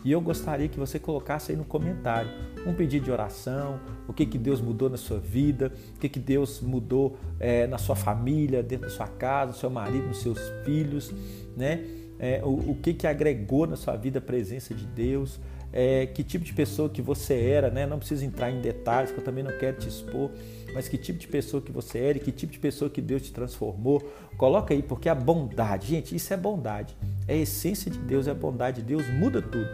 E 0.04 0.12
eu 0.12 0.20
gostaria 0.20 0.68
que 0.68 0.78
você 0.78 0.98
colocasse 0.98 1.50
aí 1.50 1.58
no 1.58 1.64
comentário 1.64 2.30
um 2.64 2.72
pedido 2.72 3.04
de 3.04 3.10
oração, 3.10 3.80
o 4.06 4.12
que, 4.12 4.26
que 4.26 4.38
Deus 4.38 4.60
mudou 4.60 4.88
na 4.88 4.96
sua 4.96 5.18
vida, 5.18 5.72
o 5.96 5.98
que, 5.98 6.08
que 6.08 6.20
Deus 6.20 6.60
mudou 6.60 7.16
é, 7.38 7.66
na 7.66 7.78
sua 7.78 7.96
família, 7.96 8.62
dentro 8.62 8.88
da 8.88 8.94
sua 8.94 9.08
casa, 9.08 9.52
no 9.52 9.58
seu 9.58 9.70
marido, 9.70 10.06
nos 10.06 10.20
seus 10.20 10.38
filhos, 10.64 11.12
né? 11.56 12.00
É, 12.20 12.42
o, 12.44 12.72
o 12.72 12.78
que, 12.80 12.92
que 12.92 13.06
agregou 13.06 13.66
na 13.66 13.76
sua 13.76 13.96
vida 13.96 14.18
a 14.18 14.22
presença 14.22 14.74
de 14.74 14.84
Deus. 14.86 15.40
é, 15.72 16.04
que 16.06 16.24
tipo 16.24 16.44
de 16.44 16.52
pessoa 16.52 16.88
que 16.88 17.00
você 17.00 17.34
era, 17.34 17.70
né? 17.70 17.86
Não 17.86 17.98
precisa 17.98 18.24
entrar 18.24 18.50
em 18.50 18.60
detalhes, 18.60 19.12
que 19.12 19.18
eu 19.18 19.24
também 19.24 19.42
não 19.42 19.56
quero 19.56 19.78
te 19.78 19.88
expor, 19.88 20.30
mas 20.74 20.88
que 20.88 20.98
tipo 20.98 21.18
de 21.18 21.28
pessoa 21.28 21.62
que 21.62 21.70
você 21.70 21.98
era 21.98 22.18
e 22.18 22.20
que 22.20 22.32
tipo 22.32 22.52
de 22.52 22.58
pessoa 22.58 22.90
que 22.90 23.00
Deus 23.00 23.22
te 23.22 23.32
transformou. 23.32 24.00
Coloca 24.36 24.74
aí, 24.74 24.82
porque 24.82 25.08
a 25.08 25.14
bondade, 25.14 25.86
gente, 25.86 26.14
isso 26.14 26.34
é 26.34 26.36
bondade. 26.36 26.96
É 27.26 27.34
a 27.34 27.36
essência 27.36 27.90
de 27.90 27.98
Deus, 27.98 28.26
é 28.26 28.32
a 28.32 28.34
bondade 28.34 28.82
de 28.82 28.88
Deus, 28.88 29.08
muda 29.10 29.40
tudo. 29.40 29.68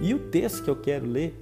E 0.00 0.14
o 0.14 0.18
texto 0.18 0.64
que 0.64 0.70
eu 0.70 0.76
quero 0.76 1.06
ler 1.06 1.38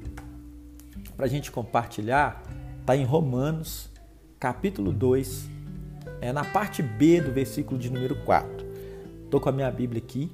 para 1.16 1.26
a 1.26 1.28
gente 1.28 1.50
compartilhar 1.50 2.42
está 2.80 2.96
em 2.96 3.04
Romanos, 3.04 3.88
capítulo 4.38 4.92
2, 4.92 5.48
é 6.20 6.32
na 6.32 6.44
parte 6.44 6.82
B 6.82 7.20
do 7.20 7.32
versículo 7.32 7.78
de 7.78 7.90
número 7.90 8.16
4. 8.24 8.63
Estou 9.34 9.42
com 9.42 9.48
a 9.48 9.52
minha 9.52 9.68
Bíblia 9.68 10.00
aqui. 10.00 10.30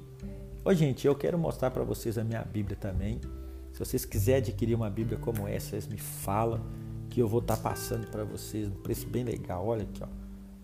Ô, 0.63 0.71
gente, 0.75 1.07
eu 1.07 1.15
quero 1.15 1.35
mostrar 1.35 1.71
para 1.71 1.83
vocês 1.83 2.19
a 2.19 2.23
minha 2.23 2.43
Bíblia 2.43 2.77
também. 2.79 3.19
Se 3.71 3.79
vocês 3.79 4.05
quiserem 4.05 4.41
adquirir 4.41 4.75
uma 4.75 4.91
Bíblia 4.91 5.17
como 5.17 5.47
essa, 5.47 5.71
vocês 5.71 5.87
me 5.87 5.97
falam 5.97 6.61
que 7.09 7.19
eu 7.19 7.27
vou 7.27 7.39
estar 7.39 7.57
tá 7.57 7.63
passando 7.63 8.05
para 8.11 8.23
vocês 8.23 8.67
um 8.67 8.75
preço 8.83 9.07
bem 9.07 9.23
legal. 9.23 9.65
Olha 9.65 9.81
aqui, 9.81 10.03
ó. 10.03 10.07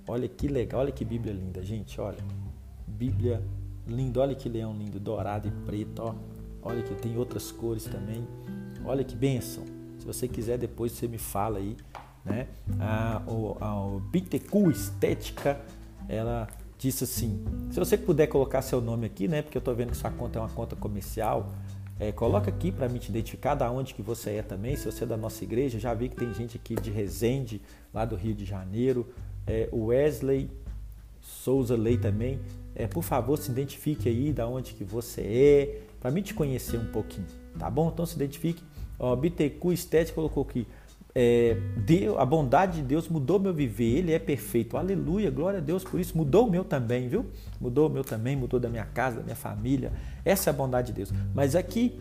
Olha 0.07 0.27
que 0.27 0.47
legal, 0.47 0.81
olha 0.81 0.91
que 0.91 1.03
Bíblia 1.03 1.33
linda, 1.33 1.63
gente, 1.63 1.99
olha. 1.99 2.19
Bíblia 2.85 3.41
linda, 3.87 4.19
olha 4.19 4.35
que 4.35 4.47
leão 4.47 4.71
lindo, 4.71 4.99
dourado 4.99 5.47
e 5.47 5.51
preto, 5.65 6.03
ó. 6.03 6.13
Olha 6.61 6.83
que 6.83 6.93
tem 6.93 7.17
outras 7.17 7.51
cores 7.51 7.85
também. 7.85 8.23
Olha 8.85 9.03
que 9.03 9.15
bênção. 9.15 9.63
Se 9.97 10.05
você 10.05 10.27
quiser 10.27 10.59
depois 10.59 10.91
você 10.91 11.07
me 11.07 11.17
fala 11.17 11.57
aí 11.57 11.75
né? 12.23 12.47
A, 12.79 13.19
a, 13.61 13.83
o 13.83 13.99
Bitecu 13.99 14.69
Estética, 14.69 15.59
ela 16.07 16.47
disse 16.77 17.03
assim: 17.03 17.43
se 17.71 17.79
você 17.79 17.97
puder 17.97 18.27
colocar 18.27 18.61
seu 18.61 18.81
nome 18.81 19.05
aqui, 19.05 19.27
né? 19.27 19.41
Porque 19.41 19.57
eu 19.57 19.59
estou 19.59 19.75
vendo 19.75 19.91
que 19.91 19.97
sua 19.97 20.11
conta 20.11 20.39
é 20.39 20.41
uma 20.41 20.49
conta 20.49 20.75
comercial. 20.75 21.51
É, 21.99 22.11
coloca 22.11 22.49
aqui 22.49 22.71
para 22.71 22.87
me 22.87 22.99
te 22.99 23.09
identificar 23.09 23.55
da 23.55 23.71
onde 23.71 23.93
que 23.93 24.03
você 24.03 24.35
é 24.35 24.41
também. 24.43 24.75
Se 24.75 24.85
você 24.85 25.03
é 25.03 25.07
da 25.07 25.17
nossa 25.17 25.43
igreja, 25.43 25.79
já 25.79 25.93
vi 25.93 26.09
que 26.09 26.15
tem 26.15 26.31
gente 26.33 26.57
aqui 26.57 26.75
de 26.75 26.91
Resende, 26.91 27.59
lá 27.91 28.05
do 28.05 28.15
Rio 28.15 28.35
de 28.35 28.45
Janeiro. 28.45 29.07
É, 29.47 29.67
Wesley 29.73 30.49
Souza 31.21 31.75
Lei 31.75 31.97
também. 31.97 32.39
É, 32.75 32.87
por 32.87 33.03
favor, 33.03 33.37
se 33.37 33.51
identifique 33.51 34.07
aí 34.07 34.31
da 34.31 34.47
onde 34.47 34.73
que 34.73 34.83
você 34.83 35.21
é, 35.21 35.81
para 35.99 36.11
mim 36.11 36.21
te 36.21 36.33
conhecer 36.33 36.77
um 36.77 36.91
pouquinho, 36.91 37.25
tá 37.57 37.69
bom? 37.69 37.89
Então 37.91 38.05
se 38.05 38.15
identifique. 38.15 38.63
Ó, 38.99 39.15
Bitecu 39.15 39.73
Estética 39.73 40.15
colocou 40.15 40.43
aqui 40.43 40.67
é, 41.15 41.57
a 42.17 42.25
bondade 42.25 42.77
de 42.77 42.83
Deus 42.83 43.07
mudou 43.07 43.39
meu 43.39 43.53
viver, 43.53 43.97
Ele 43.97 44.13
é 44.13 44.19
perfeito. 44.19 44.77
Aleluia, 44.77 45.31
glória 45.31 45.59
a 45.59 45.61
Deus 45.61 45.83
por 45.83 45.99
isso. 45.99 46.15
Mudou 46.15 46.47
o 46.47 46.51
meu 46.51 46.63
também, 46.63 47.07
viu? 47.07 47.25
Mudou 47.59 47.87
o 47.87 47.91
meu 47.91 48.03
também, 48.03 48.35
mudou 48.35 48.59
da 48.59 48.69
minha 48.69 48.85
casa, 48.85 49.17
da 49.17 49.23
minha 49.23 49.35
família. 49.35 49.91
Essa 50.23 50.49
é 50.49 50.51
a 50.51 50.53
bondade 50.53 50.87
de 50.87 50.93
Deus. 50.93 51.11
Mas 51.33 51.55
aqui 51.55 51.99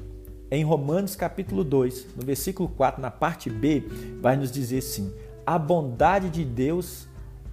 em 0.51 0.65
Romanos 0.65 1.17
capítulo 1.17 1.65
2, 1.65 2.15
no 2.17 2.25
versículo 2.25 2.69
4, 2.69 3.01
na 3.01 3.11
parte 3.11 3.51
B, 3.51 3.85
vai 4.21 4.37
nos 4.37 4.53
dizer 4.53 4.79
assim: 4.79 5.13
a 5.47 5.59
bondade 5.59 6.29
de 6.29 6.45
Deus 6.45 7.09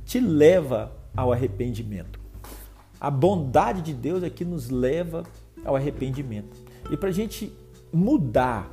te 0.06 0.20
leva 0.20 0.92
ao 1.16 1.32
arrependimento. 1.32 2.20
A 3.00 3.10
bondade 3.10 3.82
de 3.82 3.94
Deus 3.94 4.24
é 4.24 4.30
que 4.30 4.46
nos 4.46 4.70
leva 4.70 5.24
ao 5.64 5.76
arrependimento. 5.76 6.62
E 6.92 6.98
para 6.98 7.10
a 7.10 7.14
gente 7.14 7.54
mudar 7.92 8.72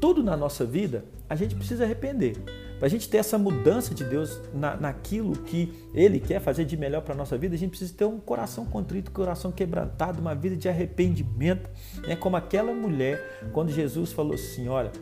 tudo 0.00 0.22
na 0.22 0.36
nossa 0.36 0.64
vida, 0.64 1.04
a 1.28 1.36
gente 1.36 1.54
precisa 1.54 1.84
arrepender. 1.84 2.36
Para 2.78 2.86
a 2.86 2.90
gente 2.90 3.08
ter 3.08 3.18
essa 3.18 3.38
mudança 3.38 3.94
de 3.94 4.04
Deus 4.04 4.40
na, 4.52 4.76
naquilo 4.76 5.32
que 5.32 5.72
Ele 5.94 6.20
quer 6.20 6.40
fazer 6.40 6.64
de 6.64 6.76
melhor 6.76 7.02
para 7.02 7.14
a 7.14 7.16
nossa 7.16 7.38
vida, 7.38 7.54
a 7.54 7.58
gente 7.58 7.70
precisa 7.70 7.94
ter 7.94 8.04
um 8.04 8.18
coração 8.18 8.66
contrito, 8.66 9.10
um 9.10 9.14
coração 9.14 9.50
quebrantado, 9.50 10.20
uma 10.20 10.34
vida 10.34 10.56
de 10.56 10.68
arrependimento. 10.68 11.70
Né? 12.06 12.16
Como 12.16 12.36
aquela 12.36 12.72
mulher, 12.74 13.40
quando 13.52 13.70
Jesus 13.70 14.12
falou 14.12 14.34
assim: 14.34 14.68
Olha, 14.68 14.92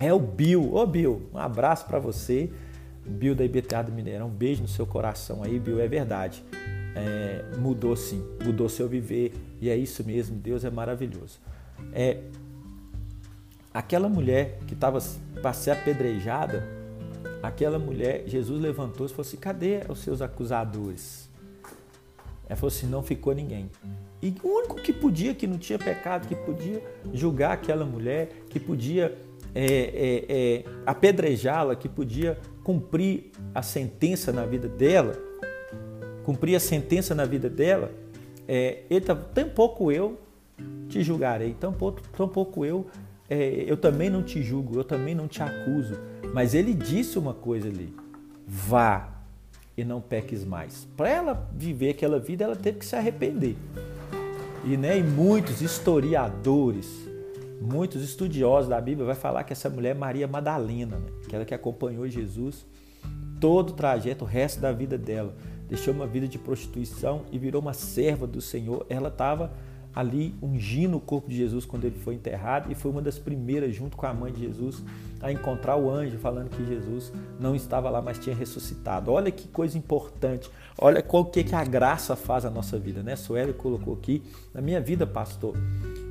é 0.00 0.12
o 0.12 0.18
Bill, 0.18 0.74
ô 0.74 0.86
Bill, 0.86 1.28
um 1.32 1.38
abraço 1.38 1.86
para 1.86 1.98
você, 1.98 2.50
Bill 3.06 3.34
da 3.34 3.44
IBTA 3.44 3.82
do 3.82 3.92
Mineirão, 3.92 4.26
um 4.26 4.30
beijo 4.30 4.62
no 4.62 4.68
seu 4.68 4.86
coração 4.86 5.42
aí, 5.42 5.58
Bill, 5.58 5.80
é 5.80 5.86
verdade. 5.86 6.44
É, 6.96 7.44
mudou 7.58 7.96
sim, 7.96 8.24
mudou 8.44 8.68
seu 8.68 8.88
viver 8.88 9.32
e 9.60 9.68
é 9.68 9.76
isso 9.76 10.04
mesmo, 10.04 10.36
Deus 10.36 10.64
é 10.64 10.70
maravilhoso. 10.70 11.40
É, 11.92 12.18
Aquela 13.74 14.08
mulher 14.08 14.60
que 14.68 14.74
estava 14.74 15.00
para 15.42 15.52
ser 15.52 15.72
apedrejada, 15.72 16.64
aquela 17.42 17.76
mulher, 17.76 18.22
Jesus 18.24 18.62
levantou 18.62 19.04
e 19.04 19.08
falou 19.08 19.22
assim: 19.22 19.36
cadê 19.36 19.80
os 19.88 19.98
seus 19.98 20.22
acusadores? 20.22 21.28
Ela 22.48 22.56
falou 22.56 22.68
assim: 22.68 22.86
não 22.86 23.02
ficou 23.02 23.34
ninguém. 23.34 23.68
E 24.22 24.32
o 24.44 24.48
único 24.48 24.76
que 24.76 24.92
podia, 24.92 25.34
que 25.34 25.46
não 25.46 25.58
tinha 25.58 25.78
pecado, 25.78 26.28
que 26.28 26.36
podia 26.36 26.80
julgar 27.12 27.52
aquela 27.52 27.84
mulher, 27.84 28.28
que 28.48 28.60
podia 28.60 29.18
é, 29.54 29.64
é, 29.64 30.24
é, 30.28 30.64
apedrejá-la, 30.86 31.74
que 31.74 31.88
podia 31.88 32.38
cumprir 32.62 33.32
a 33.54 33.60
sentença 33.60 34.32
na 34.32 34.46
vida 34.46 34.68
dela, 34.68 35.14
cumprir 36.22 36.54
a 36.54 36.60
sentença 36.60 37.14
na 37.14 37.24
vida 37.24 37.50
dela, 37.50 37.90
é, 38.48 38.84
ele 38.88 39.00
tá, 39.00 39.14
tampouco 39.14 39.90
eu 39.90 40.18
te 40.88 41.02
julgarei, 41.02 41.54
tampouco, 41.54 42.00
tampouco 42.16 42.64
eu 42.64 42.86
é, 43.34 43.64
eu 43.66 43.76
também 43.76 44.08
não 44.08 44.22
te 44.22 44.42
julgo, 44.42 44.78
eu 44.78 44.84
também 44.84 45.14
não 45.14 45.26
te 45.26 45.42
acuso. 45.42 45.98
Mas 46.32 46.54
ele 46.54 46.72
disse 46.72 47.18
uma 47.18 47.34
coisa 47.34 47.68
ali: 47.68 47.94
vá 48.46 49.08
e 49.76 49.84
não 49.84 50.00
peques 50.00 50.44
mais. 50.44 50.86
Para 50.96 51.08
ela 51.08 51.48
viver 51.52 51.90
aquela 51.90 52.18
vida, 52.18 52.44
ela 52.44 52.56
teve 52.56 52.78
que 52.78 52.86
se 52.86 52.96
arrepender. 52.96 53.56
E, 54.64 54.76
né, 54.76 54.98
e 54.98 55.02
muitos 55.02 55.60
historiadores, 55.60 56.88
muitos 57.60 58.02
estudiosos 58.02 58.68
da 58.68 58.80
Bíblia 58.80 59.06
vai 59.06 59.14
falar 59.14 59.44
que 59.44 59.52
essa 59.52 59.68
mulher 59.68 59.90
é 59.90 59.98
Maria 59.98 60.26
Madalena, 60.26 60.96
né? 60.96 61.08
aquela 61.26 61.44
que 61.44 61.52
acompanhou 61.52 62.08
Jesus 62.08 62.64
todo 63.40 63.70
o 63.70 63.72
trajeto, 63.74 64.24
o 64.24 64.28
resto 64.28 64.60
da 64.60 64.72
vida 64.72 64.96
dela. 64.96 65.34
Deixou 65.68 65.92
uma 65.92 66.06
vida 66.06 66.26
de 66.26 66.38
prostituição 66.38 67.26
e 67.30 67.38
virou 67.38 67.60
uma 67.60 67.74
serva 67.74 68.26
do 68.26 68.40
Senhor. 68.40 68.86
Ela 68.88 69.08
estava 69.08 69.52
ali 69.94 70.34
ungindo 70.42 70.96
o 70.96 71.00
corpo 71.00 71.28
de 71.28 71.36
Jesus 71.36 71.64
quando 71.64 71.84
ele 71.84 71.98
foi 71.98 72.14
enterrado 72.14 72.70
e 72.70 72.74
foi 72.74 72.90
uma 72.90 73.00
das 73.00 73.18
primeiras, 73.18 73.74
junto 73.74 73.96
com 73.96 74.06
a 74.06 74.12
mãe 74.12 74.32
de 74.32 74.40
Jesus, 74.40 74.82
a 75.20 75.30
encontrar 75.30 75.76
o 75.76 75.90
anjo 75.90 76.18
falando 76.18 76.50
que 76.50 76.64
Jesus 76.66 77.12
não 77.38 77.54
estava 77.54 77.88
lá, 77.88 78.02
mas 78.02 78.18
tinha 78.18 78.34
ressuscitado. 78.34 79.12
Olha 79.12 79.30
que 79.30 79.48
coisa 79.48 79.78
importante. 79.78 80.50
Olha 80.76 81.02
qual 81.02 81.24
que, 81.24 81.44
que 81.44 81.54
a 81.54 81.64
graça 81.64 82.16
faz 82.16 82.44
na 82.44 82.50
nossa 82.50 82.78
vida, 82.78 83.02
né? 83.02 83.14
Sueli 83.14 83.52
colocou 83.52 83.94
aqui, 83.94 84.22
na 84.52 84.60
minha 84.60 84.80
vida, 84.80 85.06
pastor, 85.06 85.54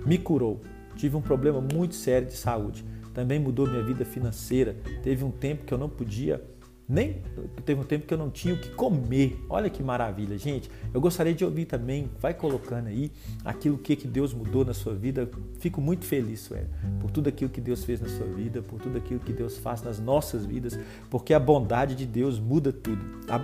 me 0.05 0.17
curou. 0.17 0.61
Tive 0.95 1.15
um 1.15 1.21
problema 1.21 1.59
muito 1.59 1.95
sério 1.95 2.27
de 2.27 2.35
saúde. 2.35 2.85
Também 3.13 3.39
mudou 3.39 3.67
minha 3.67 3.83
vida 3.83 4.05
financeira. 4.05 4.75
Teve 5.03 5.23
um 5.23 5.31
tempo 5.31 5.65
que 5.65 5.73
eu 5.73 5.77
não 5.77 5.89
podia 5.89 6.41
nem 6.87 7.21
teve 7.65 7.79
um 7.79 7.83
tempo 7.83 8.05
que 8.05 8.13
eu 8.13 8.17
não 8.17 8.29
tinha 8.29 8.53
o 8.53 8.57
que 8.57 8.69
comer. 8.69 9.41
Olha 9.49 9.69
que 9.69 9.81
maravilha, 9.81 10.37
gente. 10.37 10.69
Eu 10.93 10.99
gostaria 10.99 11.33
de 11.33 11.45
ouvir 11.45 11.65
também, 11.65 12.09
vai 12.19 12.33
colocando 12.33 12.87
aí 12.87 13.11
aquilo 13.43 13.77
que, 13.77 13.95
que 13.95 14.07
Deus 14.07 14.33
mudou 14.33 14.65
na 14.65 14.73
sua 14.73 14.93
vida. 14.93 15.29
Fico 15.59 15.79
muito 15.79 16.05
feliz, 16.05 16.41
Sueli, 16.41 16.67
por 16.99 17.09
tudo 17.09 17.29
aquilo 17.29 17.49
que 17.49 17.61
Deus 17.61 17.83
fez 17.83 18.01
na 18.01 18.09
sua 18.09 18.27
vida, 18.27 18.61
por 18.61 18.81
tudo 18.81 18.97
aquilo 18.97 19.19
que 19.19 19.31
Deus 19.31 19.57
faz 19.57 19.81
nas 19.81 19.99
nossas 19.99 20.45
vidas, 20.45 20.77
porque 21.09 21.33
a 21.33 21.39
bondade 21.39 21.95
de 21.95 22.05
Deus 22.05 22.39
muda 22.39 22.73
tudo. 22.73 23.01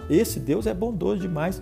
Esse 0.09 0.39
Deus 0.39 0.67
é 0.67 0.73
bondoso 0.73 1.21
demais. 1.21 1.61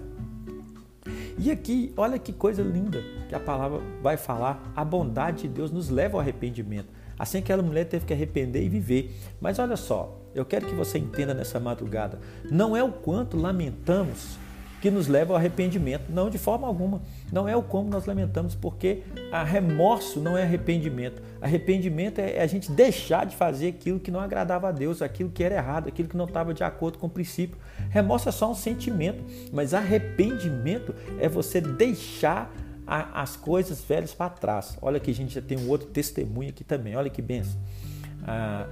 E 1.39 1.51
aqui, 1.51 1.93
olha 1.95 2.17
que 2.17 2.33
coisa 2.33 2.63
linda 2.63 2.99
que 3.29 3.35
a 3.35 3.39
palavra 3.39 3.79
vai 4.01 4.17
falar. 4.17 4.71
A 4.75 4.83
bondade 4.83 5.43
de 5.43 5.49
Deus 5.49 5.71
nos 5.71 5.89
leva 5.89 6.17
ao 6.17 6.21
arrependimento. 6.21 6.87
Assim 7.17 7.37
aquela 7.39 7.61
mulher 7.63 7.85
teve 7.85 8.05
que 8.05 8.13
arrepender 8.13 8.63
e 8.63 8.69
viver. 8.69 9.15
Mas 9.39 9.59
olha 9.59 9.75
só, 9.75 10.19
eu 10.39 10.45
quero 10.45 10.67
que 10.67 10.75
você 10.75 10.97
entenda 10.97 11.33
nessa 11.33 11.59
madrugada. 11.59 12.19
Não 12.49 12.75
é 12.75 12.83
o 12.83 12.91
quanto 12.91 13.37
lamentamos 13.37 14.37
que 14.81 14.91
nos 14.91 15.07
leva 15.07 15.33
ao 15.33 15.37
arrependimento. 15.37 16.11
Não, 16.11 16.29
de 16.29 16.37
forma 16.37 16.67
alguma. 16.67 17.01
Não 17.31 17.47
é 17.47 17.55
o 17.55 17.63
como 17.63 17.89
nós 17.89 18.05
lamentamos, 18.05 18.55
porque 18.55 19.03
a 19.31 19.43
remorso 19.43 20.19
não 20.19 20.37
é 20.37 20.43
arrependimento. 20.43 21.21
Arrependimento 21.41 22.19
é 22.19 22.41
a 22.41 22.47
gente 22.47 22.71
deixar 22.71 23.25
de 23.25 23.35
fazer 23.35 23.69
aquilo 23.69 23.99
que 23.99 24.11
não 24.11 24.19
agradava 24.19 24.69
a 24.69 24.71
Deus, 24.71 25.01
aquilo 25.01 25.29
que 25.29 25.43
era 25.43 25.55
errado, 25.55 25.87
aquilo 25.87 26.07
que 26.07 26.17
não 26.17 26.25
estava 26.25 26.53
de 26.53 26.63
acordo 26.63 26.97
com 26.97 27.07
o 27.07 27.09
princípio. 27.09 27.57
Remorso 27.89 28.29
é 28.29 28.31
só 28.31 28.51
um 28.51 28.55
sentimento, 28.55 29.23
mas 29.51 29.73
arrependimento 29.73 30.93
é 31.19 31.27
você 31.27 31.59
deixar 31.59 32.53
as 32.87 33.35
coisas 33.35 33.81
velhas 33.81 34.13
para 34.13 34.29
trás. 34.29 34.77
Olha 34.81 34.99
que 34.99 35.11
a 35.11 35.13
gente 35.13 35.35
já 35.35 35.41
tem 35.41 35.57
um 35.57 35.67
outro 35.67 35.89
testemunho 35.89 36.49
aqui 36.49 36.63
também. 36.63 36.95
Olha 36.95 37.09
que 37.09 37.21
benção. 37.21 37.59
Ah, 38.25 38.65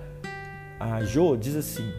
a 0.80 1.04
Jo 1.04 1.36
diz 1.36 1.56
assim, 1.56 1.90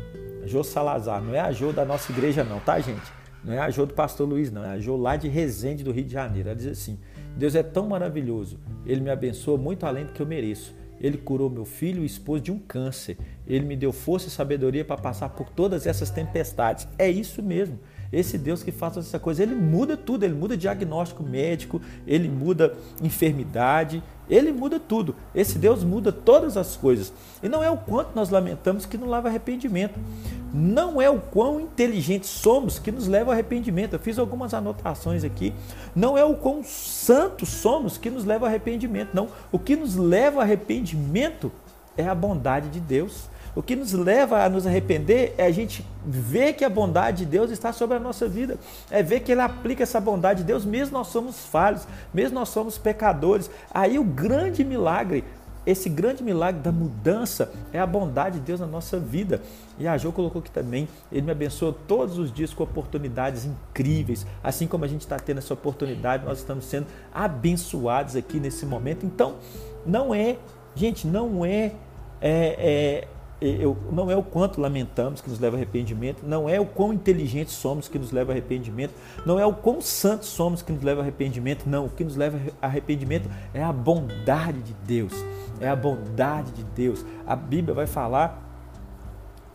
Jo 0.45 0.62
Salazar, 0.62 1.23
não 1.23 1.35
é 1.35 1.40
a 1.40 1.52
Jo 1.52 1.73
da 1.73 1.85
nossa 1.85 2.12
igreja 2.12 2.45
não, 2.45 2.61
tá 2.61 2.78
gente? 2.80 3.12
Não 3.42 3.52
é 3.52 3.59
a 3.59 3.71
Jo 3.71 3.87
do 3.87 3.95
pastor 3.95 4.28
Luiz 4.28 4.50
não, 4.50 4.64
é 4.64 4.71
a 4.71 4.78
Jo 4.78 4.97
lá 4.97 5.16
de 5.16 5.28
Resende 5.28 5.85
do 5.85 5.92
Rio 5.92 6.04
de 6.04 6.12
Janeiro. 6.12 6.49
Ela 6.49 6.56
diz 6.56 6.66
assim, 6.66 6.99
Deus 7.37 7.54
é 7.54 7.62
tão 7.62 7.88
maravilhoso, 7.88 8.59
Ele 8.85 9.00
me 9.00 9.11
abençoa 9.11 9.56
muito 9.56 9.85
além 9.87 10.04
do 10.04 10.12
que 10.12 10.21
eu 10.21 10.26
mereço. 10.26 10.75
Ele 11.00 11.18
curou 11.18 11.50
meu 11.50 11.64
filho 11.64 12.02
e 12.02 12.06
esposo 12.06 12.42
de 12.42 12.50
um 12.50 12.59
câncer. 12.59 13.18
Ele 13.47 13.64
me 13.64 13.76
deu 13.76 13.92
força 13.92 14.28
e 14.28 14.30
sabedoria 14.30 14.85
para 14.85 14.97
passar 14.97 15.28
por 15.28 15.50
todas 15.50 15.87
essas 15.87 16.11
tempestades. 16.11 16.88
É 16.99 17.09
isso 17.09 17.42
mesmo. 17.42 17.78
esse 18.12 18.38
Deus 18.38 18.62
que 18.62 18.73
faz 18.73 18.97
essa 18.97 19.18
coisa, 19.18 19.42
ele 19.42 19.54
muda 19.54 19.97
tudo, 19.97 20.25
ele 20.25 20.35
muda 20.35 20.56
diagnóstico 20.56 21.23
médico, 21.23 21.83
ele 22.06 22.28
muda 22.28 22.75
enfermidade, 23.02 24.02
ele 24.28 24.52
muda 24.52 24.80
tudo. 24.80 25.14
Esse 25.35 25.59
Deus 25.59 25.85
muda 25.85 26.11
todas 26.11 26.56
as 26.56 26.76
coisas. 26.76 27.12
E 27.42 27.49
não 27.49 27.62
é 27.62 27.71
o 27.71 27.76
quanto 27.76 28.14
nós 28.14 28.30
lamentamos 28.30 28.85
que 28.85 28.99
não 28.99 29.09
leva 29.09 29.28
arrependimento. 29.28 29.99
Não 30.52 31.00
é 31.00 31.09
o 31.09 31.21
quão 31.21 31.61
inteligentes 31.61 32.30
somos 32.30 32.78
que 32.78 32.90
nos 32.90 33.06
leva 33.06 33.30
ao 33.30 33.33
arrependimento. 33.33 33.92
Eu 33.92 33.99
fiz 33.99 34.18
algumas 34.18 34.52
anotações 34.52 35.23
aqui. 35.23 35.52
Não 35.95 36.18
é 36.18 36.25
o 36.25 36.35
quão 36.35 36.64
santos 36.64 37.49
somos 37.49 37.97
que 37.97 38.11
nos 38.11 38.25
leva 38.25 38.47
ao 38.47 38.49
arrependimento. 38.49 39.11
Não. 39.14 39.28
O 39.52 39.59
que 39.59 39.76
nos 39.76 39.97
leva 39.97 40.37
ao 40.38 40.42
arrependimento 40.42 41.52
é 41.97 42.06
a 42.06 42.14
bondade 42.14 42.68
de 42.68 42.80
Deus. 42.80 43.28
O 43.56 43.62
que 43.62 43.75
nos 43.75 43.94
leva 43.94 44.44
a 44.44 44.50
nos 44.50 44.66
arrepender 44.66 45.34
é 45.38 45.46
a 45.46 45.50
gente 45.50 45.82
ver 46.04 46.52
que 46.52 46.62
a 46.62 46.68
bondade 46.68 47.25
de 47.25 47.30
Deus 47.30 47.50
está 47.50 47.72
sobre 47.72 47.96
a 47.96 48.00
nossa 48.00 48.28
vida, 48.28 48.58
é 48.90 49.02
ver 49.02 49.20
que 49.20 49.32
Ele 49.32 49.40
aplica 49.40 49.82
essa 49.82 49.98
bondade 49.98 50.40
de 50.40 50.44
Deus, 50.44 50.66
mesmo 50.66 50.98
nós 50.98 51.06
somos 51.06 51.46
falhos, 51.46 51.88
mesmo 52.12 52.34
nós 52.34 52.50
somos 52.50 52.76
pecadores. 52.76 53.50
Aí 53.72 53.98
o 53.98 54.04
grande 54.04 54.62
milagre, 54.62 55.25
esse 55.64 55.88
grande 55.88 56.22
milagre 56.22 56.60
da 56.60 56.70
mudança 56.70 57.50
é 57.72 57.80
a 57.80 57.86
bondade 57.86 58.38
de 58.38 58.44
Deus 58.44 58.60
na 58.60 58.66
nossa 58.66 58.98
vida. 58.98 59.40
E 59.78 59.88
a 59.88 59.96
Jo 59.96 60.12
colocou 60.12 60.40
aqui 60.40 60.50
também, 60.50 60.86
Ele 61.10 61.22
me 61.22 61.32
abençoa 61.32 61.75
todos 61.88 62.18
os 62.18 62.30
dias 62.30 62.52
com 62.52 62.62
oportunidades 62.62 63.46
incríveis. 63.46 64.26
Assim 64.44 64.66
como 64.66 64.84
a 64.84 64.88
gente 64.88 65.00
está 65.00 65.18
tendo 65.18 65.38
essa 65.38 65.54
oportunidade, 65.54 66.26
nós 66.26 66.40
estamos 66.40 66.66
sendo 66.66 66.88
abençoados 67.10 68.16
aqui 68.16 68.38
nesse 68.38 68.66
momento. 68.66 69.06
Então, 69.06 69.36
não 69.86 70.14
é, 70.14 70.36
gente, 70.75 71.06
não 71.06 71.42
é, 71.42 71.72
é, 72.20 73.06
é 73.08 73.08
eu, 73.40 73.76
não 73.92 74.10
é 74.10 74.16
o 74.16 74.22
quanto 74.22 74.60
lamentamos 74.60 75.20
que 75.20 75.28
nos 75.28 75.38
leva 75.38 75.56
a 75.56 75.58
arrependimento, 75.58 76.24
não 76.26 76.48
é 76.48 76.58
o 76.58 76.64
quão 76.64 76.92
inteligentes 76.92 77.52
somos 77.54 77.86
que 77.86 77.98
nos 77.98 78.10
leva 78.10 78.32
a 78.32 78.34
arrependimento, 78.34 78.94
não 79.26 79.38
é 79.38 79.44
o 79.44 79.52
quão 79.52 79.80
santos 79.80 80.28
somos 80.28 80.62
que 80.62 80.72
nos 80.72 80.82
leva 80.82 81.00
a 81.00 81.02
arrependimento, 81.02 81.68
não. 81.68 81.86
O 81.86 81.90
que 81.90 82.02
nos 82.02 82.16
leva 82.16 82.38
a 82.60 82.66
arrependimento 82.66 83.28
é 83.52 83.62
a 83.62 83.72
bondade 83.72 84.60
de 84.62 84.74
Deus, 84.86 85.12
é 85.60 85.68
a 85.68 85.76
bondade 85.76 86.50
de 86.52 86.64
Deus. 86.64 87.04
A 87.26 87.36
Bíblia 87.36 87.74
vai 87.74 87.86
falar 87.86 88.42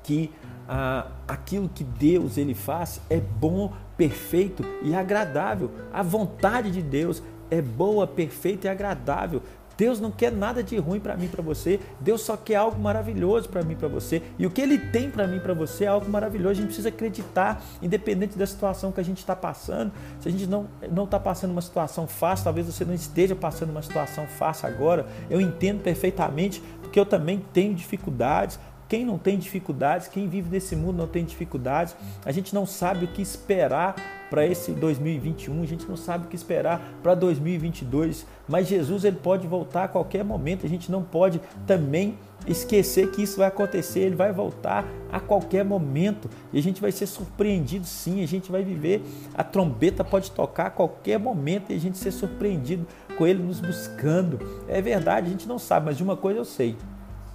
que 0.03 0.31
ah, 0.69 1.07
aquilo 1.27 1.67
que 1.67 1.83
Deus 1.83 2.37
ele 2.37 2.53
faz 2.53 3.01
é 3.09 3.19
bom, 3.19 3.73
perfeito 3.97 4.63
e 4.83 4.93
agradável. 4.93 5.71
A 5.91 6.03
vontade 6.03 6.71
de 6.71 6.81
Deus 6.81 7.21
é 7.49 7.61
boa, 7.61 8.07
perfeita 8.07 8.67
e 8.67 8.69
agradável. 8.69 9.41
Deus 9.81 9.99
não 9.99 10.11
quer 10.11 10.31
nada 10.31 10.61
de 10.61 10.77
ruim 10.77 10.99
para 10.99 11.17
mim, 11.17 11.27
para 11.27 11.41
você. 11.41 11.79
Deus 11.99 12.21
só 12.21 12.37
quer 12.37 12.53
algo 12.53 12.79
maravilhoso 12.79 13.49
para 13.49 13.63
mim, 13.63 13.75
para 13.75 13.87
você. 13.87 14.21
E 14.37 14.45
o 14.45 14.51
que 14.51 14.61
Ele 14.61 14.77
tem 14.77 15.09
para 15.09 15.25
mim, 15.25 15.39
para 15.39 15.55
você 15.55 15.85
é 15.85 15.87
algo 15.87 16.07
maravilhoso. 16.07 16.51
A 16.51 16.53
gente 16.53 16.65
precisa 16.67 16.89
acreditar, 16.89 17.63
independente 17.81 18.37
da 18.37 18.45
situação 18.45 18.91
que 18.91 18.99
a 18.99 19.03
gente 19.03 19.17
está 19.17 19.35
passando. 19.35 19.91
Se 20.19 20.29
a 20.29 20.31
gente 20.31 20.45
não 20.45 20.67
não 20.91 21.05
está 21.05 21.19
passando 21.19 21.49
uma 21.49 21.63
situação 21.63 22.05
fácil, 22.05 22.43
talvez 22.43 22.67
você 22.67 22.85
não 22.85 22.93
esteja 22.93 23.35
passando 23.35 23.71
uma 23.71 23.81
situação 23.81 24.27
fácil 24.27 24.67
agora. 24.67 25.07
Eu 25.31 25.41
entendo 25.41 25.81
perfeitamente, 25.81 26.61
porque 26.83 26.99
eu 26.99 27.05
também 27.05 27.43
tenho 27.51 27.73
dificuldades. 27.73 28.59
Quem 28.87 29.03
não 29.03 29.17
tem 29.17 29.39
dificuldades, 29.39 30.07
quem 30.07 30.27
vive 30.27 30.47
nesse 30.51 30.75
mundo 30.75 30.97
não 30.97 31.07
tem 31.07 31.25
dificuldades. 31.25 31.95
A 32.23 32.31
gente 32.31 32.53
não 32.53 32.67
sabe 32.67 33.05
o 33.05 33.07
que 33.07 33.19
esperar 33.23 33.95
para 34.31 34.47
esse 34.47 34.71
2021, 34.71 35.61
a 35.61 35.65
gente 35.65 35.85
não 35.89 35.97
sabe 35.97 36.25
o 36.25 36.29
que 36.29 36.37
esperar 36.37 36.81
para 37.03 37.13
2022, 37.13 38.25
mas 38.47 38.65
Jesus 38.65 39.03
ele 39.03 39.17
pode 39.17 39.45
voltar 39.45 39.83
a 39.83 39.87
qualquer 39.89 40.23
momento, 40.23 40.65
a 40.65 40.69
gente 40.69 40.89
não 40.89 41.03
pode 41.03 41.41
também 41.67 42.17
esquecer 42.47 43.11
que 43.11 43.21
isso 43.21 43.39
vai 43.39 43.49
acontecer, 43.49 43.99
ele 43.99 44.15
vai 44.15 44.31
voltar 44.31 44.87
a 45.11 45.19
qualquer 45.19 45.65
momento. 45.65 46.29
E 46.53 46.57
a 46.57 46.63
gente 46.63 46.79
vai 46.79 46.93
ser 46.93 47.07
surpreendido 47.07 47.85
sim, 47.85 48.23
a 48.23 48.25
gente 48.25 48.49
vai 48.49 48.63
viver, 48.63 49.03
a 49.35 49.43
trombeta 49.43 50.01
pode 50.01 50.31
tocar 50.31 50.67
a 50.67 50.71
qualquer 50.71 51.19
momento 51.19 51.73
e 51.73 51.75
a 51.75 51.79
gente 51.79 51.97
ser 51.97 52.11
surpreendido 52.11 52.87
com 53.17 53.27
ele 53.27 53.43
nos 53.43 53.59
buscando. 53.59 54.39
É 54.69 54.81
verdade, 54.81 55.27
a 55.27 55.29
gente 55.29 55.45
não 55.45 55.59
sabe, 55.59 55.87
mas 55.87 55.97
de 55.97 56.03
uma 56.03 56.15
coisa 56.15 56.39
eu 56.39 56.45
sei: 56.45 56.77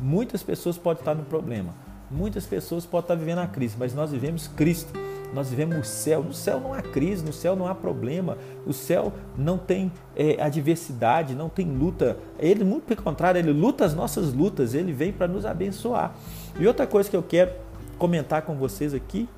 muitas 0.01 0.43
pessoas 0.43 0.79
podem 0.79 1.03
estar 1.03 1.15
no 1.15 1.25
problema, 1.25 1.75
muitas 2.11 2.47
pessoas 2.47 2.87
podem 2.87 3.05
estar 3.05 3.15
vivendo 3.17 3.41
a 3.41 3.47
crise, 3.47 3.77
mas 3.79 3.95
nós 3.95 4.11
vivemos 4.11 4.49
Cristo 4.49 4.99
nós 5.37 5.51
vivemos 5.51 5.77
o 5.77 5.85
céu. 5.85 6.23
No 6.23 6.33
céu 6.33 6.59
não 6.59 6.73
há 6.73 6.81
crise, 6.81 7.23
no 7.23 7.33
céu 7.33 7.55
não 7.55 7.69
há 7.69 7.75
problema, 7.75 8.39
o 8.67 8.73
céu 8.73 9.13
não 9.37 9.59
tem 9.59 9.93
é, 10.17 10.43
adversidade, 10.43 11.35
não 11.35 11.51
tem 11.51 11.67
luta. 11.67 12.17
Ele, 12.39 12.65
muito 12.65 12.85
pelo 12.85 13.03
contrário, 13.03 13.39
ele 13.39 13.53
luta 13.53 13.85
as 13.85 13.95
nossas 13.95 14.33
lutas, 14.33 14.73
ele 14.73 14.93
vem 14.93 15.13
para 15.13 15.29
nos 15.29 15.45
abençoar. 15.45 16.17
E 16.59 16.67
outra 16.67 16.87
coisa 16.87 17.11
que 17.11 17.17
eu 17.17 17.23
quero 17.23 17.53
comentar 17.99 18.43
com 18.43 18.57
vocês 18.57 18.95
aqui, 18.95 19.29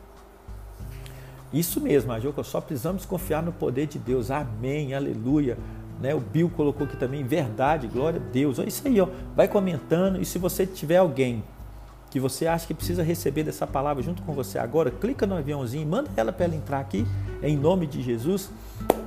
isso 1.52 1.80
mesmo, 1.80 2.12
Ajoca, 2.12 2.44
só 2.44 2.60
precisamos 2.60 3.04
confiar 3.04 3.42
no 3.42 3.52
poder 3.52 3.86
de 3.86 3.98
Deus. 3.98 4.30
Amém, 4.30 4.94
aleluia. 4.94 5.58
Né? 6.00 6.14
O 6.14 6.20
Bill 6.20 6.48
colocou 6.48 6.86
aqui 6.86 6.96
também, 6.96 7.24
verdade, 7.24 7.88
glória 7.88 8.20
a 8.24 8.32
Deus. 8.32 8.60
É 8.60 8.64
isso 8.66 8.86
aí, 8.86 9.00
ó. 9.00 9.08
vai 9.34 9.48
comentando. 9.48 10.20
E 10.20 10.24
se 10.24 10.38
você 10.38 10.64
tiver 10.64 10.98
alguém 10.98 11.42
que 12.10 12.18
você 12.18 12.46
acha 12.46 12.66
que 12.66 12.74
precisa 12.74 13.02
receber 13.02 13.44
dessa 13.44 13.66
palavra 13.66 14.02
junto 14.02 14.22
com 14.22 14.32
você 14.32 14.58
agora, 14.58 14.90
clica 14.90 15.26
no 15.26 15.36
aviãozinho, 15.36 15.86
manda 15.86 16.10
ela 16.16 16.32
para 16.32 16.46
ela 16.46 16.54
entrar 16.54 16.80
aqui, 16.80 17.06
em 17.42 17.56
nome 17.56 17.86
de 17.86 18.02
Jesus. 18.02 18.50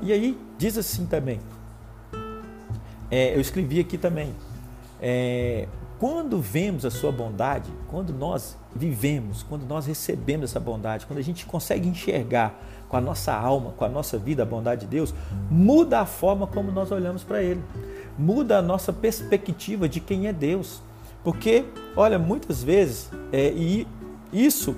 E 0.01 0.11
aí 0.13 0.37
diz 0.57 0.77
assim 0.77 1.05
também. 1.05 1.39
É, 3.09 3.35
eu 3.35 3.41
escrevi 3.41 3.79
aqui 3.79 3.97
também. 3.97 4.33
É, 5.01 5.67
quando 5.99 6.41
vemos 6.41 6.85
a 6.85 6.89
sua 6.89 7.11
bondade, 7.11 7.69
quando 7.87 8.11
nós 8.11 8.57
vivemos, 8.75 9.43
quando 9.43 9.67
nós 9.67 9.85
recebemos 9.85 10.49
essa 10.49 10.59
bondade, 10.59 11.05
quando 11.05 11.19
a 11.19 11.23
gente 11.23 11.45
consegue 11.45 11.87
enxergar 11.87 12.59
com 12.87 12.97
a 12.97 13.01
nossa 13.01 13.33
alma, 13.33 13.71
com 13.77 13.85
a 13.85 13.89
nossa 13.89 14.17
vida 14.17 14.43
a 14.43 14.45
bondade 14.45 14.81
de 14.81 14.87
Deus, 14.87 15.13
muda 15.49 15.99
a 15.99 16.05
forma 16.05 16.47
como 16.47 16.71
nós 16.71 16.91
olhamos 16.91 17.23
para 17.23 17.43
Ele, 17.43 17.61
muda 18.17 18.57
a 18.57 18.61
nossa 18.61 18.91
perspectiva 18.91 19.87
de 19.87 19.99
quem 19.99 20.27
é 20.27 20.33
Deus. 20.33 20.81
Porque, 21.23 21.65
olha, 21.95 22.17
muitas 22.17 22.63
vezes, 22.63 23.09
é, 23.31 23.51
e 23.51 23.87
isso, 24.33 24.75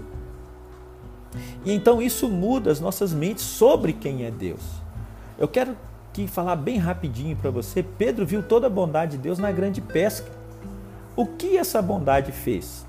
e 1.66 1.72
então 1.72 2.02
isso 2.02 2.28
muda 2.28 2.72
as 2.72 2.80
nossas 2.80 3.14
mentes 3.14 3.44
sobre 3.44 3.94
quem 3.94 4.26
é 4.26 4.32
Deus. 4.32 4.62
Eu 5.38 5.48
quero 5.48 5.76
que 6.12 6.28
falar 6.28 6.56
bem 6.56 6.78
rapidinho 6.78 7.36
para 7.36 7.50
você. 7.50 7.82
Pedro 7.82 8.26
viu 8.26 8.44
toda 8.44 8.68
a 8.68 8.70
bondade 8.70 9.14
de 9.14 9.24
Deus 9.24 9.40
na 9.40 9.52
grande 9.52 9.82
pesca. 9.82 10.32
O 11.16 11.26
que 11.26 11.58
essa 11.58 11.82
bondade 11.82 12.32
fez? 12.32 12.86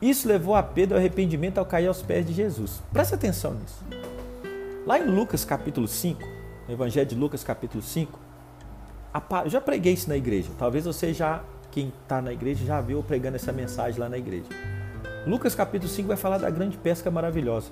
Isso 0.00 0.28
levou 0.28 0.54
a 0.54 0.62
Pedro 0.62 0.96
ao 0.96 1.00
arrependimento 1.00 1.58
ao 1.58 1.64
cair 1.64 1.86
aos 1.86 2.02
pés 2.02 2.26
de 2.26 2.32
Jesus. 2.32 2.82
Presta 2.92 3.14
atenção 3.14 3.54
nisso. 3.54 3.84
Lá 4.84 4.98
em 4.98 5.06
Lucas 5.06 5.44
capítulo 5.44 5.86
5, 5.86 6.20
no 6.66 6.74
Evangelho 6.74 7.06
de 7.06 7.14
Lucas 7.14 7.44
capítulo 7.44 7.82
5, 7.82 8.18
já 9.46 9.60
preguei 9.60 9.92
isso 9.92 10.08
na 10.08 10.16
igreja. 10.16 10.50
Talvez 10.58 10.84
você 10.84 11.14
já 11.14 11.42
quem 11.72 11.92
está 12.02 12.22
na 12.22 12.32
igreja 12.32 12.64
já 12.64 12.80
viu 12.80 13.02
pregando 13.02 13.36
essa 13.36 13.50
mensagem 13.50 13.98
lá 13.98 14.08
na 14.08 14.18
igreja. 14.18 14.46
Lucas 15.26 15.54
capítulo 15.54 15.90
5 15.90 16.06
vai 16.06 16.16
falar 16.16 16.38
da 16.38 16.50
grande 16.50 16.76
pesca 16.76 17.10
maravilhosa. 17.10 17.70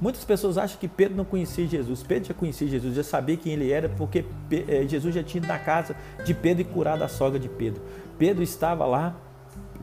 Muitas 0.00 0.24
pessoas 0.24 0.58
acham 0.58 0.78
que 0.78 0.88
Pedro 0.88 1.16
não 1.16 1.24
conhecia 1.24 1.66
Jesus. 1.66 2.02
Pedro 2.02 2.28
já 2.28 2.34
conhecia 2.34 2.66
Jesus, 2.66 2.96
já 2.96 3.04
sabia 3.04 3.36
quem 3.36 3.52
ele 3.52 3.70
era, 3.70 3.88
porque 3.88 4.24
eh, 4.50 4.84
Jesus 4.88 5.14
já 5.14 5.22
tinha 5.22 5.40
ido 5.40 5.46
na 5.46 5.58
casa 5.58 5.94
de 6.24 6.34
Pedro 6.34 6.62
e 6.62 6.64
curado 6.64 7.02
a 7.04 7.08
sogra 7.08 7.38
de 7.38 7.48
Pedro. 7.48 7.80
Pedro 8.18 8.42
estava 8.42 8.84
lá 8.86 9.14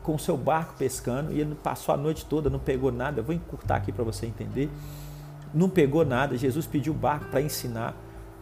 com 0.02 0.14
o 0.14 0.18
seu 0.18 0.36
barco 0.36 0.74
pescando 0.76 1.32
e 1.32 1.40
ele 1.40 1.54
passou 1.54 1.94
a 1.94 1.98
noite 1.98 2.26
toda, 2.26 2.50
não 2.50 2.58
pegou 2.58 2.90
nada. 2.90 3.20
Eu 3.20 3.24
vou 3.24 3.34
encurtar 3.34 3.76
aqui 3.76 3.92
para 3.92 4.04
você 4.04 4.26
entender. 4.26 4.68
Não 5.54 5.68
pegou 5.68 6.04
nada. 6.04 6.36
Jesus 6.36 6.66
pediu 6.66 6.92
o 6.92 6.96
barco 6.96 7.26
para 7.26 7.40
ensinar. 7.40 7.94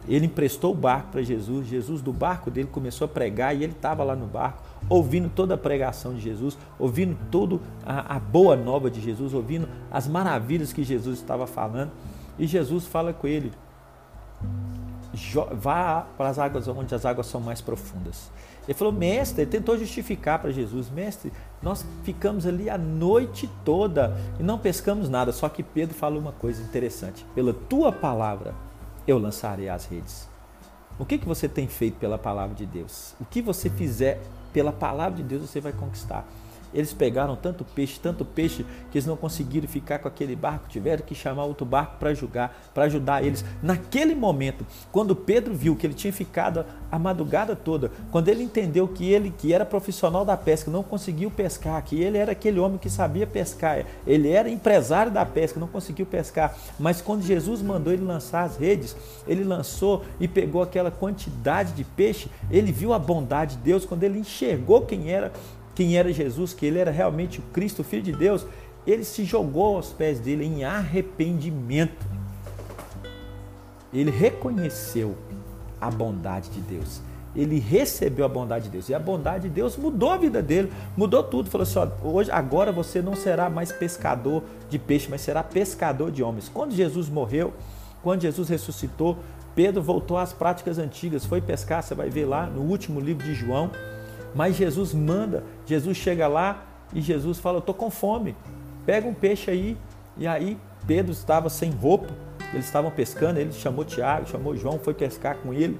Ele 0.07 0.25
emprestou 0.25 0.71
o 0.73 0.75
barco 0.75 1.11
para 1.11 1.21
Jesus. 1.21 1.67
Jesus, 1.67 2.01
do 2.01 2.11
barco 2.11 2.49
dele, 2.49 2.67
começou 2.69 3.05
a 3.05 3.07
pregar 3.07 3.55
e 3.55 3.63
ele 3.63 3.73
estava 3.73 4.03
lá 4.03 4.15
no 4.15 4.25
barco 4.25 4.70
ouvindo 4.89 5.29
toda 5.29 5.55
a 5.55 5.57
pregação 5.57 6.13
de 6.13 6.21
Jesus, 6.21 6.57
ouvindo 6.77 7.17
toda 7.29 7.59
a, 7.85 8.19
boa 8.19 8.55
nova 8.55 8.89
de 8.89 8.99
Jesus, 9.01 9.33
ouvindo 9.33 9.67
as 9.89 10.07
maravilhas 10.07 10.73
que 10.73 10.83
Jesus 10.83 11.19
estava 11.19 11.47
falando. 11.47 11.91
E 12.37 12.47
Jesus 12.47 12.85
fala 12.85 13.13
com 13.13 13.27
ele: 13.27 13.51
vá 15.53 16.05
para 16.17 16.29
as 16.29 16.39
águas 16.39 16.67
onde 16.67 16.93
as 16.93 17.05
águas 17.05 17.27
são 17.27 17.41
mais 17.41 17.61
profundas. 17.61 18.31
Ele 18.67 18.77
falou, 18.77 18.93
mestre, 18.93 19.41
ele 19.41 19.51
tentou 19.51 19.77
justificar 19.77 20.39
para 20.39 20.51
Jesus, 20.51 20.89
mestre, 20.89 21.33
nós 21.61 21.83
ficamos 22.03 22.45
ali 22.45 22.69
a 22.69 22.77
noite 22.77 23.49
toda 23.65 24.15
e 24.39 24.43
não 24.43 24.59
pescamos 24.59 25.09
nada. 25.09 25.31
Só 25.31 25.49
que 25.49 25.63
Pedro 25.63 25.95
falou 25.95 26.19
uma 26.19 26.31
coisa 26.31 26.61
interessante: 26.61 27.25
pela 27.33 27.53
tua 27.53 27.91
palavra 27.91 28.53
eu 29.07 29.17
lançarei 29.17 29.67
as 29.67 29.85
redes. 29.85 30.29
O 30.99 31.05
que, 31.05 31.17
que 31.17 31.27
você 31.27 31.49
tem 31.49 31.67
feito 31.67 31.97
pela 31.97 32.17
palavra 32.17 32.55
de 32.55 32.65
Deus? 32.65 33.15
O 33.19 33.25
que 33.25 33.41
você 33.41 33.69
fizer 33.69 34.21
pela 34.51 34.71
palavra 34.71 35.17
de 35.17 35.23
Deus 35.23 35.49
você 35.49 35.59
vai 35.59 35.71
conquistar. 35.71 36.25
Eles 36.73 36.93
pegaram 36.93 37.35
tanto 37.35 37.63
peixe, 37.63 37.99
tanto 37.99 38.23
peixe, 38.23 38.65
que 38.91 38.97
eles 38.97 39.05
não 39.05 39.17
conseguiram 39.17 39.67
ficar 39.67 39.99
com 39.99 40.07
aquele 40.07 40.35
barco, 40.35 40.69
tiveram 40.69 41.03
que 41.05 41.13
chamar 41.13 41.45
outro 41.45 41.65
barco 41.65 41.97
para 41.99 42.09
ajudar, 42.09 42.69
para 42.73 42.85
ajudar 42.85 43.23
eles. 43.23 43.43
Naquele 43.61 44.15
momento, 44.15 44.65
quando 44.91 45.15
Pedro 45.15 45.53
viu 45.53 45.75
que 45.75 45.85
ele 45.85 45.93
tinha 45.93 46.13
ficado 46.13 46.65
a 46.91 46.99
madrugada 46.99 47.55
toda, 47.55 47.91
quando 48.11 48.29
ele 48.29 48.43
entendeu 48.43 48.87
que 48.87 49.09
ele, 49.11 49.33
que 49.37 49.53
era 49.53 49.65
profissional 49.65 50.25
da 50.25 50.35
pesca, 50.35 50.69
não 50.69 50.83
conseguiu 50.83 51.31
pescar, 51.31 51.81
que 51.83 52.01
ele 52.01 52.17
era 52.17 52.33
aquele 52.33 52.59
homem 52.59 52.77
que 52.77 52.89
sabia 52.89 53.25
pescar, 53.25 53.85
ele 54.05 54.29
era 54.29 54.49
empresário 54.49 55.11
da 55.11 55.25
pesca, 55.25 55.59
não 55.59 55.67
conseguiu 55.67 56.05
pescar, 56.05 56.55
mas 56.79 57.01
quando 57.01 57.21
Jesus 57.21 57.61
mandou 57.61 57.93
ele 57.93 58.03
lançar 58.03 58.43
as 58.43 58.57
redes, 58.57 58.95
ele 59.27 59.43
lançou 59.43 60.03
e 60.19 60.27
pegou 60.27 60.61
aquela 60.61 60.91
quantidade 60.91 61.73
de 61.73 61.83
peixe, 61.83 62.29
ele 62.49 62.71
viu 62.71 62.93
a 62.93 62.99
bondade 62.99 63.55
de 63.55 63.63
Deus, 63.63 63.85
quando 63.85 64.03
ele 64.03 64.19
enxergou 64.19 64.81
quem 64.81 65.09
era 65.09 65.31
quem 65.75 65.97
era 65.97 66.11
Jesus, 66.11 66.53
que 66.53 66.65
ele 66.65 66.79
era 66.79 66.91
realmente 66.91 67.39
o 67.39 67.43
Cristo, 67.53 67.79
o 67.79 67.83
Filho 67.83 68.03
de 68.03 68.13
Deus, 68.13 68.45
ele 68.85 69.03
se 69.03 69.23
jogou 69.23 69.77
aos 69.77 69.89
pés 69.89 70.19
dele 70.19 70.45
em 70.45 70.63
arrependimento. 70.63 72.05
Ele 73.93 74.09
reconheceu 74.09 75.15
a 75.79 75.89
bondade 75.89 76.49
de 76.49 76.61
Deus. 76.61 77.01
Ele 77.35 77.59
recebeu 77.59 78.25
a 78.25 78.29
bondade 78.29 78.65
de 78.65 78.71
Deus. 78.71 78.89
E 78.89 78.93
a 78.93 78.99
bondade 78.99 79.47
de 79.47 79.49
Deus 79.49 79.77
mudou 79.77 80.09
a 80.09 80.17
vida 80.17 80.41
dele, 80.41 80.71
mudou 80.97 81.23
tudo. 81.23 81.49
Falou 81.49 81.63
assim: 81.63 81.79
ó, 81.79 81.87
hoje, 82.07 82.31
agora 82.31 82.71
você 82.71 83.01
não 83.01 83.15
será 83.15 83.49
mais 83.49 83.71
pescador 83.71 84.43
de 84.69 84.77
peixe, 84.77 85.07
mas 85.09 85.21
será 85.21 85.41
pescador 85.43 86.11
de 86.11 86.21
homens. 86.21 86.49
Quando 86.49 86.73
Jesus 86.73 87.09
morreu, 87.09 87.53
quando 88.03 88.21
Jesus 88.21 88.49
ressuscitou, 88.49 89.17
Pedro 89.55 89.81
voltou 89.81 90.17
às 90.17 90.33
práticas 90.33 90.77
antigas, 90.77 91.25
foi 91.25 91.41
pescar, 91.41 91.83
você 91.83 91.93
vai 91.93 92.09
ver 92.09 92.25
lá 92.25 92.45
no 92.45 92.61
último 92.61 92.99
livro 92.99 93.23
de 93.23 93.33
João. 93.33 93.69
Mas 94.33 94.55
Jesus 94.55 94.93
manda, 94.93 95.43
Jesus 95.65 95.97
chega 95.97 96.27
lá 96.27 96.65
e 96.93 97.01
Jesus 97.01 97.39
fala: 97.39 97.57
Eu 97.57 97.59
estou 97.59 97.75
com 97.75 97.89
fome, 97.89 98.35
pega 98.85 99.07
um 99.07 99.13
peixe 99.13 99.51
aí. 99.51 99.77
E 100.17 100.27
aí 100.27 100.57
Pedro 100.85 101.11
estava 101.11 101.49
sem 101.49 101.71
roupa, 101.71 102.07
eles 102.53 102.65
estavam 102.65 102.91
pescando, 102.91 103.39
ele 103.39 103.51
chamou 103.53 103.85
Tiago, 103.85 104.27
chamou 104.27 104.55
João, 104.55 104.79
foi 104.79 104.93
pescar 104.93 105.37
com 105.37 105.53
ele, 105.53 105.79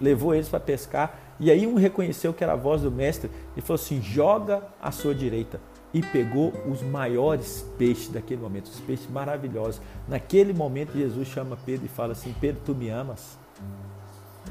levou 0.00 0.34
eles 0.34 0.48
para 0.48 0.60
pescar. 0.60 1.18
E 1.38 1.50
aí 1.50 1.66
um 1.66 1.74
reconheceu 1.74 2.32
que 2.32 2.42
era 2.42 2.54
a 2.54 2.56
voz 2.56 2.82
do 2.82 2.90
mestre 2.90 3.30
e 3.56 3.60
falou 3.60 3.80
assim: 3.80 4.00
Joga 4.02 4.62
à 4.80 4.90
sua 4.90 5.14
direita. 5.14 5.60
E 5.94 6.02
pegou 6.02 6.52
os 6.70 6.82
maiores 6.82 7.64
peixes 7.78 8.08
daquele 8.08 8.42
momento, 8.42 8.66
os 8.66 8.80
peixes 8.80 9.08
maravilhosos. 9.08 9.80
Naquele 10.06 10.52
momento, 10.52 10.92
Jesus 10.92 11.26
chama 11.28 11.56
Pedro 11.64 11.86
e 11.86 11.88
fala 11.88 12.12
assim: 12.12 12.34
Pedro, 12.38 12.60
tu 12.66 12.74
me 12.74 12.90
amas? 12.90 13.38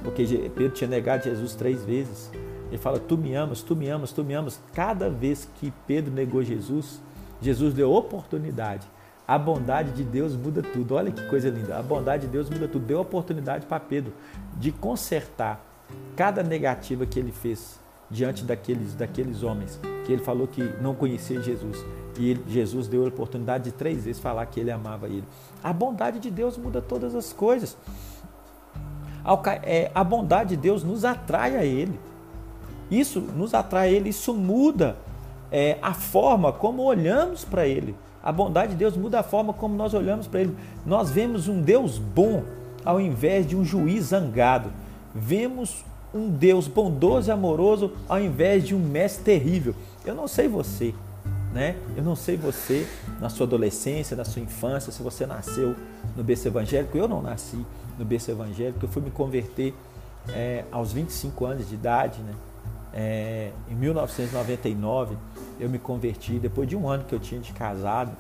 Porque 0.04 0.26
Pedro 0.56 0.70
tinha 0.70 0.90
negado 0.90 1.24
Jesus 1.24 1.54
três 1.54 1.84
vezes. 1.84 2.32
Ele 2.70 2.78
fala: 2.78 3.00
Tu 3.00 3.18
me 3.18 3.36
amas, 3.36 3.62
tu 3.62 3.76
me 3.76 3.88
amas, 3.88 4.12
tu 4.12 4.24
me 4.24 4.34
amas. 4.34 4.60
Cada 4.74 5.10
vez 5.10 5.48
que 5.56 5.72
Pedro 5.88 6.14
negou 6.14 6.44
Jesus, 6.44 7.02
Jesus 7.42 7.74
deu 7.74 7.92
oportunidade. 7.94 8.88
A 9.28 9.40
bondade 9.40 9.92
de 9.92 10.04
Deus 10.04 10.36
muda 10.36 10.62
tudo. 10.62 10.96
Olha 10.96 11.12
que 11.12 11.28
coisa 11.28 11.50
linda. 11.50 11.78
A 11.78 11.82
bondade 11.82 12.28
de 12.28 12.32
Deus 12.32 12.50
muda 12.50 12.68
tudo. 12.68 12.86
Deu 12.86 13.00
oportunidade 13.00 13.66
para 13.66 13.80
Pedro 13.80 14.14
de 14.58 14.72
consertar 14.72 15.64
cada 16.16 16.44
negativa 16.44 17.06
que 17.06 17.20
ele 17.20 17.32
fez 17.32 17.80
diante 18.10 18.44
daqueles, 18.44 18.94
daqueles 18.94 19.42
homens 19.42 19.80
que 20.06 20.14
ele 20.14 20.24
falou 20.24 20.48
que 20.48 20.62
não 20.80 20.94
conhecia 20.94 21.42
Jesus. 21.42 21.84
E 22.18 22.30
ele, 22.30 22.44
Jesus 22.48 22.88
deu 22.88 23.04
a 23.04 23.08
oportunidade 23.08 23.66
de 23.66 23.72
três 23.72 24.06
vezes 24.06 24.22
falar 24.22 24.46
que 24.46 24.60
ele 24.60 24.72
amava 24.72 25.08
ele. 25.08 25.26
A 25.64 25.74
bondade 25.74 26.20
de 26.20 26.30
Deus 26.30 26.58
muda 26.58 26.82
todas 26.82 27.16
as 27.16 27.34
coisas. 27.34 27.76
É, 29.64 29.92
a 29.94 30.04
bondade 30.04 30.52
de 30.52 30.58
Deus 30.58 30.84
nos 30.84 31.04
atrai 31.04 31.56
a 31.56 31.66
Ele. 31.66 32.00
Isso 32.90 33.20
nos 33.20 33.54
atrai 33.54 33.94
Ele, 33.94 34.10
isso 34.10 34.34
muda 34.34 34.96
é, 35.52 35.78
a 35.82 35.94
forma 35.94 36.52
como 36.52 36.84
olhamos 36.84 37.44
para 37.44 37.68
Ele. 37.68 37.96
A 38.24 38.32
bondade 38.32 38.72
de 38.72 38.78
Deus 38.78 38.98
muda 38.98 39.20
a 39.20 39.24
forma 39.24 39.54
como 39.54 39.76
nós 39.76 39.94
olhamos 39.94 40.28
para 40.28 40.42
Ele. 40.42 40.56
Nós 40.86 41.10
vemos 41.12 41.48
um 41.48 41.62
Deus 41.62 41.98
bom 41.98 42.44
ao 42.84 43.00
invés 43.00 43.48
de 43.48 43.56
um 43.56 43.64
juiz 43.64 44.06
zangado. 44.06 44.72
Vemos 45.14 45.86
um 46.14 46.30
Deus 46.30 46.68
bondoso 46.68 47.30
e 47.30 47.32
amoroso 47.32 47.92
ao 48.08 48.20
invés 48.20 48.66
de 48.66 48.74
um 48.74 48.80
mestre 48.80 49.24
terrível. 49.24 49.76
Eu 50.04 50.16
não 50.16 50.28
sei 50.28 50.48
você, 50.48 50.94
né? 51.54 51.76
Eu 51.96 52.04
não 52.04 52.16
sei 52.16 52.38
você 52.38 52.88
na 53.20 53.30
sua 53.30 53.46
adolescência, 53.46 54.16
na 54.16 54.26
sua 54.26 54.42
infância, 54.42 54.92
se 54.92 55.04
você 55.04 55.26
nasceu 55.26 55.76
no 56.16 56.24
berço 56.24 56.48
evangélico. 56.48 56.98
Eu 56.98 57.08
não 57.08 57.22
nasci 57.22 57.64
no 57.98 58.06
berço 58.06 58.32
evangélico. 58.32 58.84
Eu 58.84 58.90
fui 58.90 59.02
me 59.02 59.12
converter 59.12 59.74
é, 60.30 60.64
aos 60.72 60.94
25 60.94 61.46
anos 61.46 61.70
de 61.70 61.76
idade, 61.76 62.22
né? 62.22 62.34
É, 62.96 63.52
em 63.70 63.76
1999 63.76 65.18
eu 65.60 65.70
me 65.70 65.78
converti, 65.78 66.40
depois 66.40 66.68
de 66.68 66.78
um 66.78 66.88
ano 66.88 67.04
que 67.04 67.14
eu 67.14 67.20
tinha 67.20 67.42
de 67.42 67.52
casado. 67.52 68.16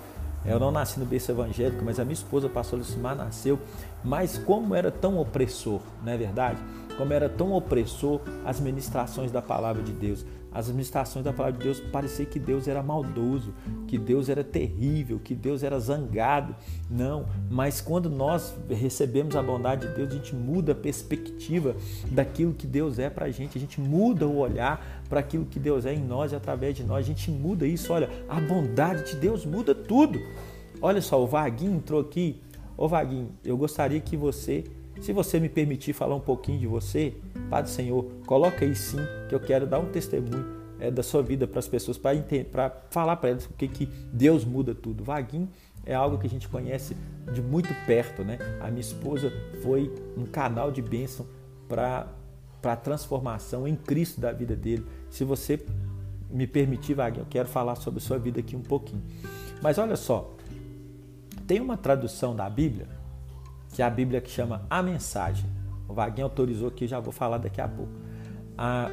Eu 0.45 0.59
não 0.59 0.71
nasci 0.71 0.99
no 0.99 1.05
berço 1.05 1.31
evangélico, 1.31 1.83
mas 1.83 1.99
a 1.99 2.03
minha 2.03 2.13
esposa, 2.13 2.47
pastor 2.47 2.77
Lucimar, 2.77 3.15
nasceu. 3.15 3.57
Mas 4.03 4.37
como 4.37 4.75
era 4.75 4.91
tão 4.91 5.17
opressor, 5.17 5.79
não 6.03 6.11
é 6.11 6.17
verdade? 6.17 6.59
Como 6.97 7.13
era 7.13 7.29
tão 7.29 7.53
opressor 7.53 8.21
as 8.45 8.59
ministrações 8.59 9.31
da 9.31 9.41
palavra 9.41 9.83
de 9.83 9.91
Deus 9.91 10.25
as 10.55 10.67
administrações 10.69 11.25
da 11.25 11.33
palavra 11.33 11.57
de 11.57 11.65
Deus, 11.65 11.81
parecia 11.81 12.25
que 12.25 12.39
Deus 12.39 12.65
era 12.65 12.81
maldoso, 12.81 13.53
que 13.89 13.97
Deus 13.97 14.29
era 14.29 14.41
terrível, 14.41 15.19
que 15.21 15.35
Deus 15.35 15.63
era 15.63 15.77
zangado. 15.77 16.55
Não, 16.89 17.25
mas 17.51 17.81
quando 17.81 18.09
nós 18.09 18.55
recebemos 18.69 19.35
a 19.35 19.43
bondade 19.43 19.85
de 19.85 19.93
Deus, 19.93 20.09
a 20.09 20.13
gente 20.13 20.33
muda 20.33 20.71
a 20.71 20.75
perspectiva 20.75 21.75
daquilo 22.09 22.53
que 22.53 22.65
Deus 22.65 22.99
é 22.99 23.09
para 23.09 23.25
a 23.25 23.31
gente, 23.31 23.57
a 23.57 23.61
gente 23.61 23.81
muda 23.81 24.25
o 24.25 24.37
olhar 24.37 25.03
para 25.09 25.19
aquilo 25.19 25.43
que 25.43 25.59
Deus 25.59 25.85
é 25.85 25.93
em 25.93 26.01
nós 26.01 26.31
e 26.31 26.37
através 26.37 26.73
de 26.73 26.85
nós, 26.85 26.99
a 26.99 27.07
gente 27.07 27.29
muda 27.29 27.67
isso. 27.67 27.91
Olha, 27.91 28.09
a 28.29 28.39
bondade 28.39 29.11
de 29.11 29.17
Deus 29.17 29.45
muda 29.45 29.75
tudo. 29.75 30.17
Olha 30.81 31.01
só, 31.01 31.21
o 31.21 31.27
Vaguinho 31.27 31.75
entrou 31.75 31.99
aqui. 31.99 32.41
Ô 32.77 32.87
Vaguinho, 32.87 33.31
eu 33.43 33.57
gostaria 33.57 33.99
que 33.99 34.15
você 34.15 34.63
se 35.01 35.11
você 35.11 35.39
me 35.39 35.49
permitir 35.49 35.93
falar 35.93 36.15
um 36.15 36.19
pouquinho 36.19 36.59
de 36.59 36.67
você, 36.67 37.13
Padre 37.49 37.71
Senhor, 37.71 38.05
coloca 38.25 38.65
aí 38.65 38.75
sim, 38.75 38.99
que 39.27 39.35
eu 39.35 39.39
quero 39.39 39.67
dar 39.67 39.79
um 39.79 39.85
testemunho 39.85 40.45
é, 40.79 40.89
da 40.89 41.03
sua 41.03 41.21
vida 41.21 41.47
para 41.47 41.59
as 41.59 41.67
pessoas, 41.67 41.97
para 41.97 42.69
falar 42.89 43.17
para 43.17 43.29
elas 43.29 43.45
o 43.45 43.53
que, 43.53 43.85
Deus 44.11 44.43
muda 44.45 44.73
tudo. 44.73 45.03
Vaguinho 45.03 45.49
é 45.85 45.93
algo 45.93 46.17
que 46.17 46.27
a 46.27 46.29
gente 46.29 46.47
conhece 46.47 46.95
de 47.33 47.41
muito 47.41 47.73
perto, 47.85 48.23
né? 48.23 48.37
A 48.59 48.69
minha 48.69 48.81
esposa 48.81 49.31
foi 49.61 49.93
um 50.17 50.25
canal 50.25 50.71
de 50.71 50.81
bênção 50.81 51.25
para 51.67 52.07
a 52.63 52.75
transformação 52.75 53.67
em 53.67 53.75
Cristo 53.75 54.19
da 54.19 54.31
vida 54.31 54.55
dele. 54.55 54.85
Se 55.09 55.23
você 55.23 55.63
me 56.29 56.47
permitir, 56.47 56.93
Vaguinho, 56.93 57.23
eu 57.23 57.27
quero 57.29 57.47
falar 57.47 57.75
sobre 57.75 57.99
a 57.99 58.01
sua 58.01 58.17
vida 58.17 58.39
aqui 58.39 58.55
um 58.55 58.61
pouquinho. 58.61 59.03
Mas 59.61 59.77
olha 59.77 59.95
só, 59.95 60.35
tem 61.45 61.59
uma 61.59 61.77
tradução 61.77 62.35
da 62.35 62.49
Bíblia 62.49 62.87
que 63.75 63.81
é 63.81 63.85
a 63.85 63.89
Bíblia 63.89 64.21
que 64.21 64.31
chama 64.31 64.65
A 64.69 64.81
Mensagem. 64.81 65.49
O 65.85 65.93
Vaguinho 65.93 66.25
autorizou 66.25 66.69
aqui, 66.69 66.87
já 66.87 66.97
vou 66.97 67.11
falar 67.11 67.39
daqui 67.39 67.59
a 67.59 67.67
pouco. 67.67 67.91
A... 68.57 68.89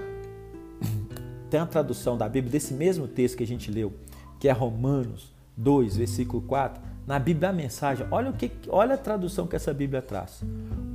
Tem 1.49 1.61
a 1.61 1.67
tradução 1.67 2.19
da 2.19 2.29
Bíblia 2.29 2.51
desse 2.51 2.75
mesmo 2.75 3.07
texto 3.07 3.37
que 3.37 3.45
a 3.45 3.47
gente 3.47 3.71
leu, 3.71 3.93
que 4.41 4.49
é 4.49 4.53
Romanos 4.53 5.33
2, 5.57 5.99
versículo 5.99 6.43
4. 6.43 6.83
Na 7.07 7.17
Bíblia 7.21 7.51
a 7.51 7.53
mensagem, 7.53 8.05
olha 8.11 8.31
o 8.31 8.33
que, 8.33 8.51
olha 8.69 8.95
a 8.95 8.99
tradução 8.99 9.47
que 9.47 9.55
essa 9.55 9.73
Bíblia 9.73 10.03
traz. 10.03 10.43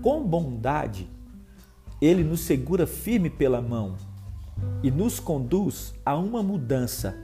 Com 0.02 0.22
bondade, 0.22 1.10
ele 2.02 2.26
nos 2.26 2.42
segura 2.42 2.86
firme 2.86 3.30
pela 3.30 3.62
mão 3.62 3.96
e 4.84 4.92
nos 4.92 5.18
conduz 5.18 5.94
a 6.06 6.18
uma 6.18 6.44
mudança 6.44 7.16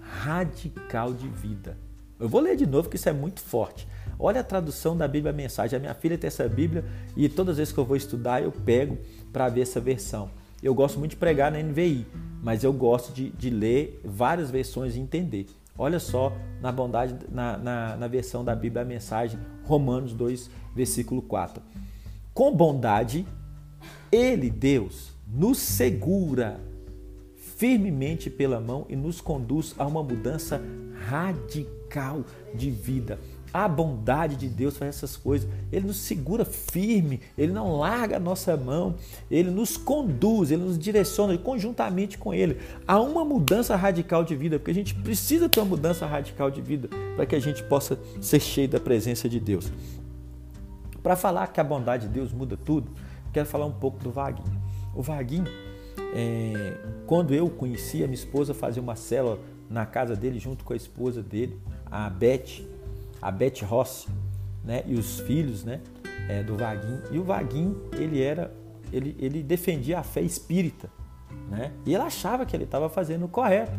radical 0.00 1.12
de 1.12 1.28
vida. 1.28 1.76
Eu 2.18 2.26
vou 2.26 2.40
ler 2.40 2.56
de 2.56 2.66
novo, 2.66 2.88
que 2.88 2.96
isso 2.96 3.08
é 3.08 3.12
muito 3.12 3.40
forte. 3.40 3.86
Olha 4.18 4.40
a 4.40 4.44
tradução 4.44 4.96
da 4.96 5.06
Bíblia 5.06 5.32
Mensagem. 5.32 5.76
A 5.76 5.80
minha 5.80 5.94
filha 5.94 6.16
tem 6.16 6.28
essa 6.28 6.48
Bíblia 6.48 6.84
e 7.16 7.28
todas 7.28 7.52
as 7.52 7.58
vezes 7.58 7.72
que 7.72 7.78
eu 7.78 7.84
vou 7.84 7.96
estudar 7.96 8.42
eu 8.42 8.50
pego 8.50 8.98
para 9.32 9.48
ver 9.48 9.62
essa 9.62 9.80
versão. 9.80 10.30
Eu 10.62 10.74
gosto 10.74 10.98
muito 10.98 11.10
de 11.10 11.16
pregar 11.16 11.52
na 11.52 11.62
NVI, 11.62 12.06
mas 12.42 12.64
eu 12.64 12.72
gosto 12.72 13.12
de, 13.12 13.30
de 13.30 13.50
ler 13.50 14.00
várias 14.04 14.50
versões 14.50 14.96
e 14.96 15.00
entender. 15.00 15.46
Olha 15.78 15.98
só 16.00 16.32
na 16.60 16.72
bondade, 16.72 17.14
na, 17.30 17.58
na, 17.58 17.96
na 17.96 18.08
versão 18.08 18.42
da 18.42 18.54
Bíblia 18.54 18.84
Mensagem, 18.84 19.38
Romanos 19.64 20.14
2, 20.14 20.50
versículo 20.74 21.20
4. 21.20 21.62
Com 22.32 22.54
bondade, 22.54 23.26
Ele, 24.10 24.48
Deus, 24.48 25.12
nos 25.26 25.58
segura 25.58 26.58
firmemente 27.34 28.30
pela 28.30 28.60
mão 28.60 28.86
e 28.88 28.96
nos 28.96 29.20
conduz 29.20 29.74
a 29.78 29.86
uma 29.86 30.02
mudança 30.02 30.62
radical 31.08 32.24
de 32.54 32.70
vida. 32.70 33.18
A 33.56 33.66
bondade 33.68 34.36
de 34.36 34.50
Deus 34.50 34.76
faz 34.76 34.96
essas 34.96 35.16
coisas. 35.16 35.48
Ele 35.72 35.86
nos 35.86 35.96
segura 35.96 36.44
firme, 36.44 37.22
ele 37.38 37.54
não 37.54 37.78
larga 37.78 38.18
a 38.18 38.20
nossa 38.20 38.54
mão, 38.54 38.96
ele 39.30 39.50
nos 39.50 39.78
conduz, 39.78 40.50
ele 40.50 40.62
nos 40.62 40.78
direciona 40.78 41.38
conjuntamente 41.38 42.18
com 42.18 42.34
ele 42.34 42.58
a 42.86 43.00
uma 43.00 43.24
mudança 43.24 43.74
radical 43.74 44.22
de 44.24 44.36
vida, 44.36 44.58
porque 44.58 44.72
a 44.72 44.74
gente 44.74 44.94
precisa 44.94 45.48
ter 45.48 45.58
uma 45.60 45.70
mudança 45.70 46.04
radical 46.04 46.50
de 46.50 46.60
vida 46.60 46.90
para 47.16 47.24
que 47.24 47.34
a 47.34 47.40
gente 47.40 47.62
possa 47.62 47.98
ser 48.20 48.40
cheio 48.40 48.68
da 48.68 48.78
presença 48.78 49.26
de 49.26 49.40
Deus. 49.40 49.72
Para 51.02 51.16
falar 51.16 51.46
que 51.46 51.58
a 51.58 51.64
bondade 51.64 52.08
de 52.08 52.12
Deus 52.12 52.34
muda 52.34 52.58
tudo, 52.58 52.90
quero 53.32 53.46
falar 53.46 53.64
um 53.64 53.72
pouco 53.72 53.98
do 54.04 54.10
Vaguinho. 54.10 54.60
O 54.94 55.00
Vaguinho, 55.00 55.46
é, 56.14 56.76
quando 57.06 57.32
eu 57.32 57.48
conheci 57.48 58.04
a 58.04 58.06
minha 58.06 58.16
esposa, 58.16 58.52
fazia 58.52 58.82
uma 58.82 58.96
célula 58.96 59.38
na 59.70 59.86
casa 59.86 60.14
dele 60.14 60.38
junto 60.38 60.62
com 60.62 60.74
a 60.74 60.76
esposa 60.76 61.22
dele, 61.22 61.58
a 61.90 62.10
Beth, 62.10 62.75
a 63.20 63.30
Beth 63.30 63.62
Ross, 63.62 64.06
né? 64.64 64.82
E 64.86 64.94
os 64.94 65.20
filhos, 65.20 65.64
né? 65.64 65.80
É, 66.28 66.42
do 66.42 66.56
Vaguinho. 66.56 67.02
E 67.10 67.18
o 67.18 67.24
Vaguinho, 67.24 67.82
ele 67.92 68.22
era, 68.22 68.52
ele, 68.92 69.16
ele 69.18 69.42
defendia 69.42 70.00
a 70.00 70.02
fé 70.02 70.20
espírita, 70.20 70.90
né? 71.50 71.72
E 71.84 71.94
ele 71.94 72.02
achava 72.02 72.44
que 72.44 72.56
ele 72.56 72.64
estava 72.64 72.88
fazendo 72.88 73.24
o 73.24 73.28
correto. 73.28 73.78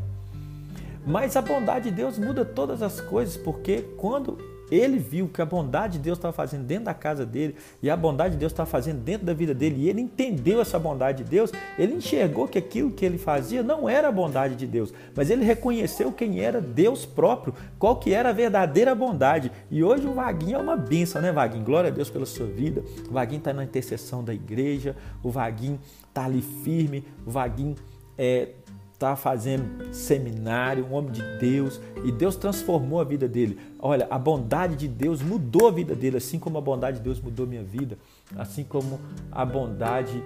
Mas 1.06 1.36
a 1.38 1.41
bondade 1.41 1.89
de 1.89 1.95
Deus 1.95 2.17
muda 2.17 2.43
todas 2.43 2.82
as 2.82 3.00
coisas, 3.00 3.38
porque 3.38 3.82
quando 3.97 4.38
ele 4.69 4.97
viu 4.97 5.27
que 5.27 5.41
a 5.41 5.45
bondade 5.45 5.97
de 5.97 6.03
Deus 6.03 6.17
estava 6.17 6.34
fazendo 6.34 6.63
dentro 6.63 6.86
da 6.86 6.93
casa 6.93 7.25
dele 7.25 7.56
e 7.82 7.89
a 7.89 7.95
bondade 7.95 8.34
de 8.34 8.39
Deus 8.39 8.51
estava 8.51 8.69
fazendo 8.69 8.99
dentro 8.99 9.25
da 9.25 9.34
vida 9.34 9.53
dele, 9.53 9.75
e 9.82 9.89
ele 9.89 10.01
entendeu 10.01 10.62
essa 10.62 10.77
bondade 10.77 11.23
de 11.23 11.30
Deus, 11.30 11.51
ele 11.77 11.93
enxergou 11.93 12.47
que 12.47 12.58
aquilo 12.58 12.91
que 12.91 13.06
ele 13.06 13.17
fazia 13.17 13.63
não 13.63 13.88
era 13.88 14.08
a 14.08 14.12
bondade 14.12 14.56
de 14.56 14.67
Deus, 14.67 14.93
mas 15.15 15.30
ele 15.30 15.43
reconheceu 15.43 16.12
quem 16.12 16.39
era 16.39 16.60
Deus 16.62 17.06
próprio, 17.06 17.53
qual 17.80 17.95
que 17.97 18.13
era 18.13 18.30
a 18.30 18.34
verdadeira 18.34 18.93
bondade. 18.93 19.51
E 19.69 19.84
hoje 19.84 20.06
o 20.08 20.13
Vaguinho 20.13 20.56
é 20.56 20.60
uma 20.60 20.77
benção, 20.77 21.21
né, 21.21 21.32
Vaguinho? 21.32 21.63
Glória 21.63 21.89
a 21.89 21.93
Deus 21.93 22.10
pela 22.10 22.25
sua 22.25 22.47
vida. 22.47 22.84
O 23.10 23.13
Vaguinho 23.13 23.39
está 23.39 23.53
na 23.53 23.63
intercessão 23.63 24.23
da 24.23 24.34
igreja, 24.34 24.95
o 25.23 25.30
Vaguinho 25.30 25.80
está 26.08 26.25
ali 26.25 26.41
firme, 26.41 27.03
o 27.25 27.32
Vaguinho 27.32 27.75
é, 28.17 28.49
está 28.97 29.15
fazendo 29.15 29.93
seminário, 29.93 30.83
um 30.83 30.93
homem 30.93 31.12
de 31.12 31.21
Deus, 31.38 31.79
e 32.03 32.12
Deus 32.12 32.36
transformou 32.36 32.99
a 32.99 33.03
vida 33.03 33.27
dele. 33.27 33.60
Olha, 33.77 34.07
a 34.10 34.17
bondade 34.17 34.75
de 34.75 34.88
Deus 34.88 35.21
mudou 35.21 35.67
a 35.67 35.71
vida 35.71 35.93
dele, 35.93 36.17
assim 36.17 36.39
como 36.39 36.57
a 36.57 36.62
bondade 36.62 36.97
de 36.97 37.03
Deus 37.03 37.21
mudou 37.21 37.45
minha 37.45 37.63
vida, 37.63 37.95
assim 38.36 38.63
como 38.63 38.99
a 39.31 39.45
bondade 39.45 40.23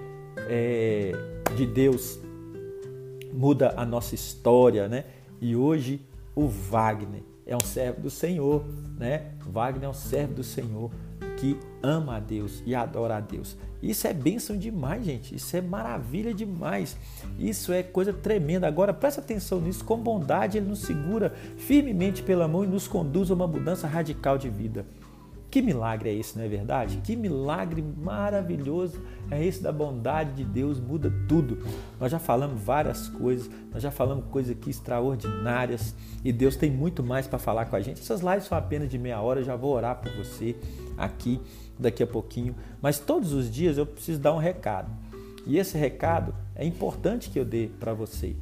é, 0.48 1.12
de 1.54 1.66
Deus 1.66 2.18
muda 3.30 3.74
a 3.76 3.84
nossa 3.84 4.14
história, 4.14 4.88
né? 4.88 5.04
E 5.38 5.54
hoje 5.54 6.00
o 6.34 6.48
Wagner 6.48 7.22
é 7.44 7.54
um 7.54 7.60
servo 7.60 8.00
do 8.00 8.10
Senhor, 8.10 8.64
né? 8.98 9.32
Wagner 9.46 9.84
é 9.84 9.88
um 9.88 9.94
servo 9.94 10.32
do 10.32 10.42
Senhor 10.42 10.90
que 11.42 11.58
ama 11.82 12.18
a 12.18 12.20
Deus 12.20 12.62
e 12.64 12.72
adora 12.72 13.16
a 13.16 13.20
Deus. 13.20 13.56
Isso 13.82 14.06
é 14.06 14.12
bênção 14.12 14.56
demais, 14.56 15.04
gente. 15.04 15.34
Isso 15.34 15.56
é 15.56 15.60
maravilha 15.60 16.32
demais. 16.32 16.96
Isso 17.36 17.72
é 17.72 17.82
coisa 17.82 18.12
tremenda. 18.12 18.68
Agora 18.68 18.94
presta 18.94 19.20
atenção 19.20 19.60
nisso. 19.60 19.84
Com 19.84 19.98
bondade, 19.98 20.56
Ele 20.56 20.68
nos 20.68 20.82
segura 20.82 21.34
firmemente 21.56 22.22
pela 22.22 22.46
mão 22.46 22.62
e 22.62 22.68
nos 22.68 22.86
conduz 22.86 23.28
a 23.28 23.34
uma 23.34 23.48
mudança 23.48 23.88
radical 23.88 24.38
de 24.38 24.48
vida. 24.48 24.86
Que 25.52 25.60
milagre 25.60 26.08
é 26.08 26.14
esse, 26.14 26.38
não 26.38 26.46
é 26.46 26.48
verdade? 26.48 26.96
Que 27.04 27.14
milagre 27.14 27.82
maravilhoso 27.82 28.98
é 29.30 29.44
esse 29.44 29.62
da 29.62 29.70
bondade 29.70 30.32
de 30.32 30.44
Deus, 30.44 30.80
muda 30.80 31.12
tudo. 31.28 31.58
Nós 32.00 32.10
já 32.10 32.18
falamos 32.18 32.58
várias 32.62 33.06
coisas, 33.08 33.50
nós 33.70 33.82
já 33.82 33.90
falamos 33.90 34.24
coisas 34.30 34.56
aqui 34.56 34.70
extraordinárias 34.70 35.94
e 36.24 36.32
Deus 36.32 36.56
tem 36.56 36.70
muito 36.70 37.02
mais 37.02 37.26
para 37.26 37.38
falar 37.38 37.66
com 37.66 37.76
a 37.76 37.82
gente. 37.82 38.00
Essas 38.00 38.22
lives 38.22 38.44
são 38.44 38.56
apenas 38.56 38.88
de 38.88 38.96
meia 38.96 39.20
hora, 39.20 39.44
já 39.44 39.54
vou 39.54 39.74
orar 39.74 40.00
por 40.00 40.10
você 40.12 40.56
aqui 40.96 41.38
daqui 41.78 42.02
a 42.02 42.06
pouquinho, 42.06 42.56
mas 42.80 42.98
todos 42.98 43.34
os 43.34 43.52
dias 43.52 43.76
eu 43.76 43.84
preciso 43.84 44.20
dar 44.20 44.32
um 44.32 44.38
recado. 44.38 44.90
E 45.46 45.58
esse 45.58 45.76
recado 45.76 46.34
é 46.54 46.64
importante 46.64 47.28
que 47.28 47.38
eu 47.38 47.44
dê 47.44 47.68
para 47.78 47.92
você. 47.92 48.34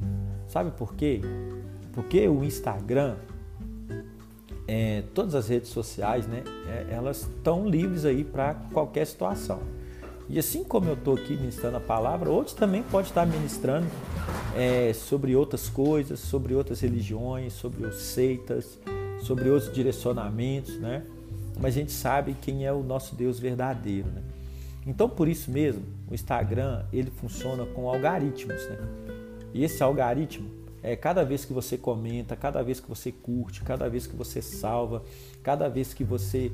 Sabe 0.47 0.71
por 0.71 0.95
quê? 0.95 1.19
Porque 1.91 2.25
o 2.29 2.41
Instagram, 2.41 3.17
é, 4.67 5.03
todas 5.13 5.35
as 5.35 5.47
redes 5.47 5.69
sociais, 5.69 6.27
né, 6.27 6.43
é, 6.67 6.93
elas 6.93 7.21
estão 7.21 7.67
livres 7.67 8.05
aí 8.05 8.23
para 8.23 8.53
qualquer 8.71 9.05
situação. 9.05 9.59
E 10.29 10.39
assim 10.39 10.63
como 10.63 10.87
eu 10.87 10.93
estou 10.93 11.15
aqui 11.15 11.35
ministrando 11.35 11.77
a 11.77 11.81
palavra, 11.81 12.29
outros 12.29 12.55
também 12.55 12.83
podem 12.83 13.07
estar 13.07 13.25
ministrando 13.25 13.87
é, 14.55 14.93
sobre 14.93 15.35
outras 15.35 15.67
coisas, 15.67 16.19
sobre 16.19 16.53
outras 16.53 16.79
religiões, 16.79 17.53
sobre 17.53 17.85
os 17.85 17.95
seitas, 17.97 18.79
sobre 19.19 19.49
outros 19.49 19.73
direcionamentos, 19.73 20.79
né? 20.79 21.03
mas 21.61 21.75
a 21.75 21.79
gente 21.79 21.91
sabe 21.91 22.35
quem 22.41 22.65
é 22.65 22.73
o 22.73 22.81
nosso 22.81 23.15
Deus 23.15 23.39
verdadeiro, 23.39 24.07
né? 24.09 24.21
Então, 24.85 25.07
por 25.07 25.27
isso 25.27 25.51
mesmo, 25.51 25.83
o 26.09 26.13
Instagram 26.13 26.83
ele 26.91 27.11
funciona 27.11 27.65
com 27.65 27.87
algoritmos, 27.87 28.67
né? 28.67 28.77
E 29.53 29.63
esse 29.63 29.83
algoritmo 29.83 30.49
é 30.83 30.95
cada 30.95 31.23
vez 31.23 31.45
que 31.45 31.53
você 31.53 31.77
comenta, 31.77 32.35
cada 32.35 32.63
vez 32.63 32.79
que 32.79 32.89
você 32.89 33.11
curte, 33.11 33.61
cada 33.63 33.87
vez 33.89 34.07
que 34.07 34.15
você 34.15 34.41
salva, 34.41 35.03
cada 35.43 35.69
vez 35.69 35.93
que 35.93 36.03
você 36.03 36.51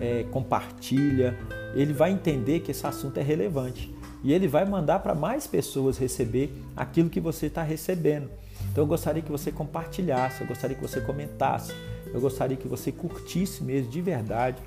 é, 0.00 0.24
compartilha, 0.30 1.38
ele 1.74 1.92
vai 1.92 2.10
entender 2.10 2.60
que 2.60 2.70
esse 2.70 2.86
assunto 2.86 3.18
é 3.18 3.22
relevante 3.22 3.94
e 4.22 4.32
ele 4.32 4.48
vai 4.48 4.64
mandar 4.64 4.98
para 4.98 5.14
mais 5.14 5.46
pessoas 5.46 5.96
receber 5.96 6.52
aquilo 6.76 7.08
que 7.08 7.20
você 7.20 7.46
está 7.46 7.62
recebendo. 7.62 8.28
Então, 8.70 8.82
eu 8.82 8.86
gostaria 8.86 9.22
que 9.22 9.30
você 9.30 9.52
compartilhasse, 9.52 10.40
eu 10.40 10.46
gostaria 10.46 10.74
que 10.74 10.82
você 10.82 11.00
comentasse, 11.00 11.72
eu 12.12 12.20
gostaria 12.20 12.56
que 12.56 12.66
você 12.66 12.90
curtisse 12.90 13.62
mesmo 13.62 13.90
de 13.90 14.00
verdade, 14.00 14.60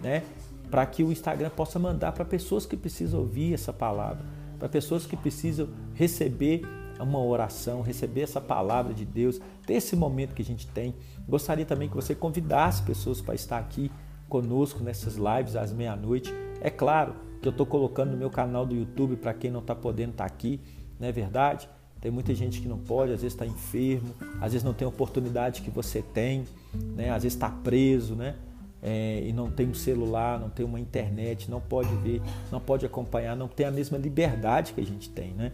né? 0.00 0.22
Para 0.70 0.86
que 0.86 1.04
o 1.04 1.12
Instagram 1.12 1.50
possa 1.50 1.78
mandar 1.78 2.12
para 2.12 2.24
pessoas 2.24 2.64
que 2.64 2.76
precisam 2.76 3.20
ouvir 3.20 3.52
essa 3.52 3.72
palavra, 3.72 4.24
para 4.58 4.68
pessoas 4.68 5.04
que 5.04 5.16
precisam 5.16 5.68
receber 5.94 6.62
uma 7.02 7.18
oração, 7.18 7.82
receber 7.82 8.22
essa 8.22 8.40
palavra 8.40 8.94
de 8.94 9.04
Deus, 9.04 9.40
ter 9.66 9.74
esse 9.74 9.96
momento 9.96 10.34
que 10.34 10.42
a 10.42 10.44
gente 10.44 10.66
tem. 10.68 10.94
Gostaria 11.28 11.64
também 11.64 11.88
que 11.88 11.94
você 11.94 12.14
convidasse 12.14 12.82
pessoas 12.82 13.20
para 13.20 13.34
estar 13.34 13.58
aqui 13.58 13.90
conosco 14.28 14.82
nessas 14.82 15.16
lives 15.16 15.56
às 15.56 15.72
meia-noite. 15.72 16.32
É 16.60 16.70
claro 16.70 17.14
que 17.40 17.48
eu 17.48 17.50
estou 17.50 17.66
colocando 17.66 18.12
no 18.12 18.16
meu 18.16 18.30
canal 18.30 18.64
do 18.64 18.74
YouTube 18.74 19.16
para 19.16 19.34
quem 19.34 19.50
não 19.50 19.60
está 19.60 19.74
podendo 19.74 20.12
estar 20.12 20.24
aqui, 20.24 20.60
não 20.98 21.08
é 21.08 21.12
verdade? 21.12 21.68
Tem 22.00 22.10
muita 22.10 22.34
gente 22.34 22.60
que 22.60 22.68
não 22.68 22.78
pode, 22.78 23.12
às 23.12 23.22
vezes 23.22 23.32
está 23.34 23.46
enfermo, 23.46 24.14
às 24.40 24.52
vezes 24.52 24.62
não 24.62 24.74
tem 24.74 24.84
a 24.84 24.88
oportunidade 24.88 25.62
que 25.62 25.70
você 25.70 26.02
tem, 26.02 26.44
né? 26.74 27.10
às 27.10 27.22
vezes 27.22 27.34
está 27.34 27.48
preso, 27.48 28.14
né? 28.14 28.34
É, 28.82 29.22
e 29.26 29.32
não 29.32 29.50
tem 29.50 29.66
um 29.66 29.74
celular, 29.74 30.38
não 30.38 30.50
tem 30.50 30.66
uma 30.66 30.78
internet, 30.78 31.50
não 31.50 31.62
pode 31.62 31.94
ver, 31.96 32.20
não 32.52 32.60
pode 32.60 32.84
acompanhar, 32.84 33.34
não 33.34 33.48
tem 33.48 33.64
a 33.64 33.70
mesma 33.70 33.96
liberdade 33.96 34.74
que 34.74 34.80
a 34.82 34.84
gente 34.84 35.08
tem, 35.08 35.32
né? 35.32 35.52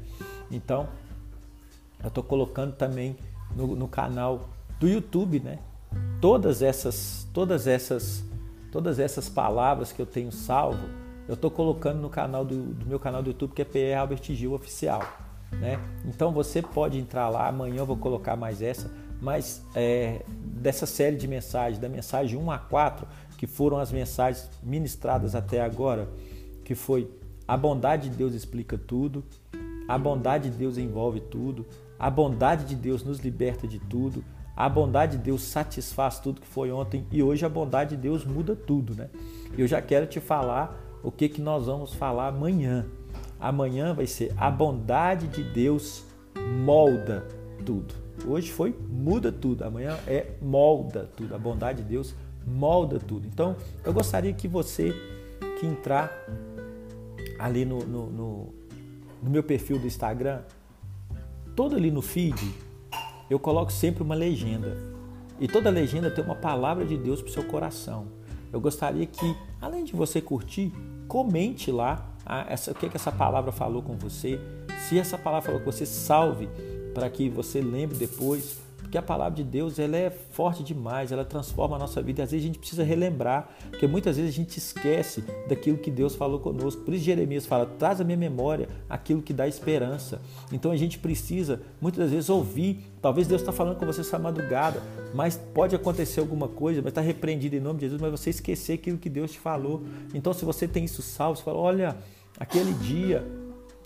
Então, 0.50 0.88
eu 2.02 2.08
estou 2.08 2.24
colocando 2.24 2.74
também 2.74 3.16
no, 3.54 3.74
no, 3.76 3.88
canal 3.88 4.48
do 4.78 4.88
YouTube, 4.88 5.40
né? 5.40 5.58
Todas 6.20 6.62
essas, 6.62 7.26
todas 7.32 7.66
essas, 7.66 8.24
todas 8.70 8.98
essas 8.98 9.28
palavras 9.28 9.92
que 9.92 10.00
eu 10.00 10.06
tenho 10.06 10.30
salvo, 10.30 10.86
eu 11.28 11.34
estou 11.34 11.50
colocando 11.50 12.00
no 12.00 12.08
canal 12.08 12.44
do, 12.44 12.74
do, 12.74 12.86
meu 12.86 12.98
canal 12.98 13.22
do 13.22 13.30
YouTube 13.30 13.52
que 13.52 13.62
é 13.62 13.64
PR 13.64 14.00
Albert 14.00 14.22
Gil 14.34 14.52
Oficial. 14.52 15.02
Né? 15.52 15.80
Então 16.04 16.32
você 16.32 16.62
pode 16.62 16.98
entrar 16.98 17.28
lá, 17.28 17.48
amanhã 17.48 17.78
eu 17.78 17.86
vou 17.86 17.96
colocar 17.96 18.36
mais 18.36 18.62
essa, 18.62 18.90
mas 19.20 19.62
é, 19.74 20.22
dessa 20.28 20.86
série 20.86 21.16
de 21.16 21.26
mensagens, 21.26 21.78
da 21.78 21.88
mensagem 21.88 22.38
1 22.38 22.50
a 22.50 22.58
4, 22.58 23.06
que 23.36 23.46
foram 23.46 23.78
as 23.78 23.90
mensagens 23.90 24.48
ministradas 24.62 25.34
até 25.34 25.60
agora, 25.60 26.08
que 26.64 26.74
foi 26.74 27.10
a 27.46 27.56
bondade 27.56 28.08
de 28.08 28.16
Deus 28.16 28.32
explica 28.32 28.78
tudo, 28.78 29.24
a 29.88 29.98
bondade 29.98 30.50
de 30.50 30.56
Deus 30.56 30.78
envolve 30.78 31.18
tudo, 31.18 31.66
a 32.00 32.08
bondade 32.08 32.64
de 32.64 32.74
Deus 32.74 33.04
nos 33.04 33.18
liberta 33.18 33.68
de 33.68 33.78
tudo, 33.78 34.24
a 34.56 34.66
bondade 34.70 35.18
de 35.18 35.22
Deus 35.22 35.42
satisfaz 35.42 36.18
tudo 36.18 36.40
que 36.40 36.46
foi 36.46 36.72
ontem 36.72 37.06
e 37.12 37.22
hoje 37.22 37.44
a 37.44 37.48
bondade 37.48 37.94
de 37.94 38.02
Deus 38.02 38.24
muda 38.24 38.56
tudo, 38.56 38.94
né? 38.94 39.10
Eu 39.56 39.66
já 39.66 39.82
quero 39.82 40.06
te 40.06 40.18
falar 40.18 40.80
o 41.02 41.10
que, 41.12 41.28
que 41.28 41.42
nós 41.42 41.66
vamos 41.66 41.92
falar 41.92 42.28
amanhã. 42.28 42.86
Amanhã 43.38 43.92
vai 43.92 44.06
ser 44.06 44.32
a 44.36 44.50
bondade 44.50 45.28
de 45.28 45.42
Deus 45.42 46.04
molda 46.64 47.26
tudo. 47.66 47.94
Hoje 48.26 48.50
foi 48.50 48.74
muda 48.88 49.30
tudo, 49.30 49.64
amanhã 49.64 49.98
é 50.06 50.26
molda 50.40 51.08
tudo. 51.16 51.34
A 51.34 51.38
bondade 51.38 51.82
de 51.82 51.88
Deus 51.88 52.14
molda 52.46 52.98
tudo. 52.98 53.26
Então, 53.26 53.56
eu 53.84 53.92
gostaria 53.92 54.32
que 54.32 54.48
você 54.48 54.94
que 55.58 55.66
entrar 55.66 56.10
ali 57.38 57.64
no, 57.64 57.78
no, 57.80 58.06
no, 58.10 58.54
no 59.22 59.30
meu 59.30 59.42
perfil 59.42 59.78
do 59.78 59.86
Instagram, 59.86 60.40
todo 61.54 61.76
ali 61.76 61.90
no 61.90 62.02
feed, 62.02 62.54
eu 63.28 63.38
coloco 63.38 63.72
sempre 63.72 64.02
uma 64.02 64.14
legenda. 64.14 64.76
E 65.38 65.48
toda 65.48 65.70
legenda 65.70 66.10
tem 66.10 66.24
uma 66.24 66.34
palavra 66.34 66.84
de 66.84 66.96
Deus 66.96 67.22
para 67.22 67.30
o 67.30 67.32
seu 67.32 67.44
coração. 67.44 68.08
Eu 68.52 68.60
gostaria 68.60 69.06
que, 69.06 69.36
além 69.60 69.84
de 69.84 69.94
você 69.94 70.20
curtir, 70.20 70.72
comente 71.06 71.70
lá 71.70 72.10
ah, 72.26 72.46
essa, 72.48 72.72
o 72.72 72.74
que, 72.74 72.88
que 72.88 72.96
essa 72.96 73.12
palavra 73.12 73.52
falou 73.52 73.82
com 73.82 73.96
você. 73.96 74.38
Se 74.88 74.98
essa 74.98 75.16
palavra 75.16 75.46
falou 75.46 75.60
com 75.60 75.70
você, 75.70 75.86
salve 75.86 76.48
para 76.94 77.08
que 77.08 77.28
você 77.28 77.60
lembre 77.60 77.96
depois. 77.96 78.60
Porque 78.90 78.98
a 78.98 79.02
palavra 79.02 79.36
de 79.36 79.44
Deus 79.44 79.78
ela 79.78 79.96
é 79.96 80.10
forte 80.10 80.64
demais, 80.64 81.12
ela 81.12 81.24
transforma 81.24 81.76
a 81.76 81.78
nossa 81.78 82.02
vida. 82.02 82.24
Às 82.24 82.32
vezes 82.32 82.44
a 82.44 82.48
gente 82.48 82.58
precisa 82.58 82.82
relembrar, 82.82 83.48
porque 83.70 83.86
muitas 83.86 84.16
vezes 84.16 84.32
a 84.32 84.36
gente 84.36 84.58
esquece 84.58 85.22
daquilo 85.48 85.78
que 85.78 85.92
Deus 85.92 86.16
falou 86.16 86.40
conosco. 86.40 86.82
Por 86.82 86.92
isso 86.92 87.04
Jeremias 87.04 87.46
fala: 87.46 87.66
traz 87.66 88.00
a 88.00 88.04
minha 88.04 88.18
memória 88.18 88.68
aquilo 88.88 89.22
que 89.22 89.32
dá 89.32 89.46
esperança. 89.46 90.20
Então 90.50 90.72
a 90.72 90.76
gente 90.76 90.98
precisa 90.98 91.62
muitas 91.80 92.00
das 92.00 92.10
vezes 92.10 92.28
ouvir. 92.28 92.84
Talvez 93.00 93.28
Deus 93.28 93.40
está 93.40 93.52
falando 93.52 93.76
com 93.76 93.86
você 93.86 94.00
essa 94.00 94.18
madrugada, 94.18 94.82
mas 95.14 95.36
pode 95.54 95.76
acontecer 95.76 96.18
alguma 96.18 96.48
coisa, 96.48 96.82
mas 96.82 96.90
está 96.90 97.00
repreendido 97.00 97.54
em 97.54 97.60
nome 97.60 97.78
de 97.78 97.86
Jesus, 97.86 98.02
mas 98.02 98.10
você 98.10 98.30
esquecer 98.30 98.72
aquilo 98.72 98.98
que 98.98 99.08
Deus 99.08 99.30
te 99.30 99.38
falou. 99.38 99.84
Então, 100.12 100.32
se 100.32 100.44
você 100.44 100.66
tem 100.66 100.84
isso 100.84 101.00
salvo, 101.00 101.38
você 101.38 101.44
fala: 101.44 101.58
olha, 101.58 101.96
Aquele 102.40 102.72
dia, 102.72 103.22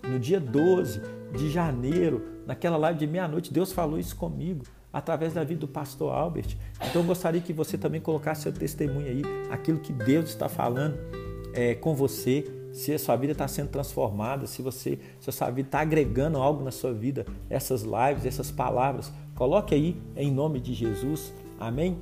no 0.01 0.17
dia 0.17 0.39
12 0.39 1.01
de 1.35 1.49
janeiro, 1.49 2.25
naquela 2.45 2.77
live 2.77 2.99
de 2.99 3.05
meia-noite, 3.05 3.51
Deus 3.51 3.73
falou 3.73 3.99
isso 3.99 4.15
comigo. 4.15 4.63
Através 4.95 5.33
da 5.33 5.43
vida 5.43 5.59
do 5.59 5.67
pastor 5.67 6.13
Albert. 6.13 6.55
Então 6.77 7.01
eu 7.01 7.03
gostaria 7.05 7.41
que 7.41 7.51
você 7.51 7.77
também 7.77 7.99
colocasse 7.99 8.43
seu 8.43 8.53
testemunho 8.53 9.07
aí, 9.07 9.23
aquilo 9.51 9.77
que 9.77 9.91
Deus 9.91 10.29
está 10.29 10.47
falando 10.47 10.97
é, 11.53 11.75
com 11.75 11.93
você, 11.93 12.49
se 12.71 12.93
a 12.93 12.97
sua 12.97 13.17
vida 13.17 13.33
está 13.33 13.45
sendo 13.45 13.67
transformada, 13.67 14.47
se 14.47 14.61
você, 14.61 14.97
se 15.19 15.29
a 15.29 15.33
sua 15.33 15.49
vida 15.49 15.67
está 15.67 15.81
agregando 15.81 16.37
algo 16.37 16.63
na 16.63 16.71
sua 16.71 16.93
vida, 16.93 17.25
essas 17.49 17.83
lives, 17.83 18.25
essas 18.25 18.49
palavras, 18.51 19.11
coloque 19.35 19.75
aí 19.75 20.01
em 20.15 20.31
nome 20.31 20.61
de 20.61 20.73
Jesus, 20.73 21.33
amém? 21.59 21.97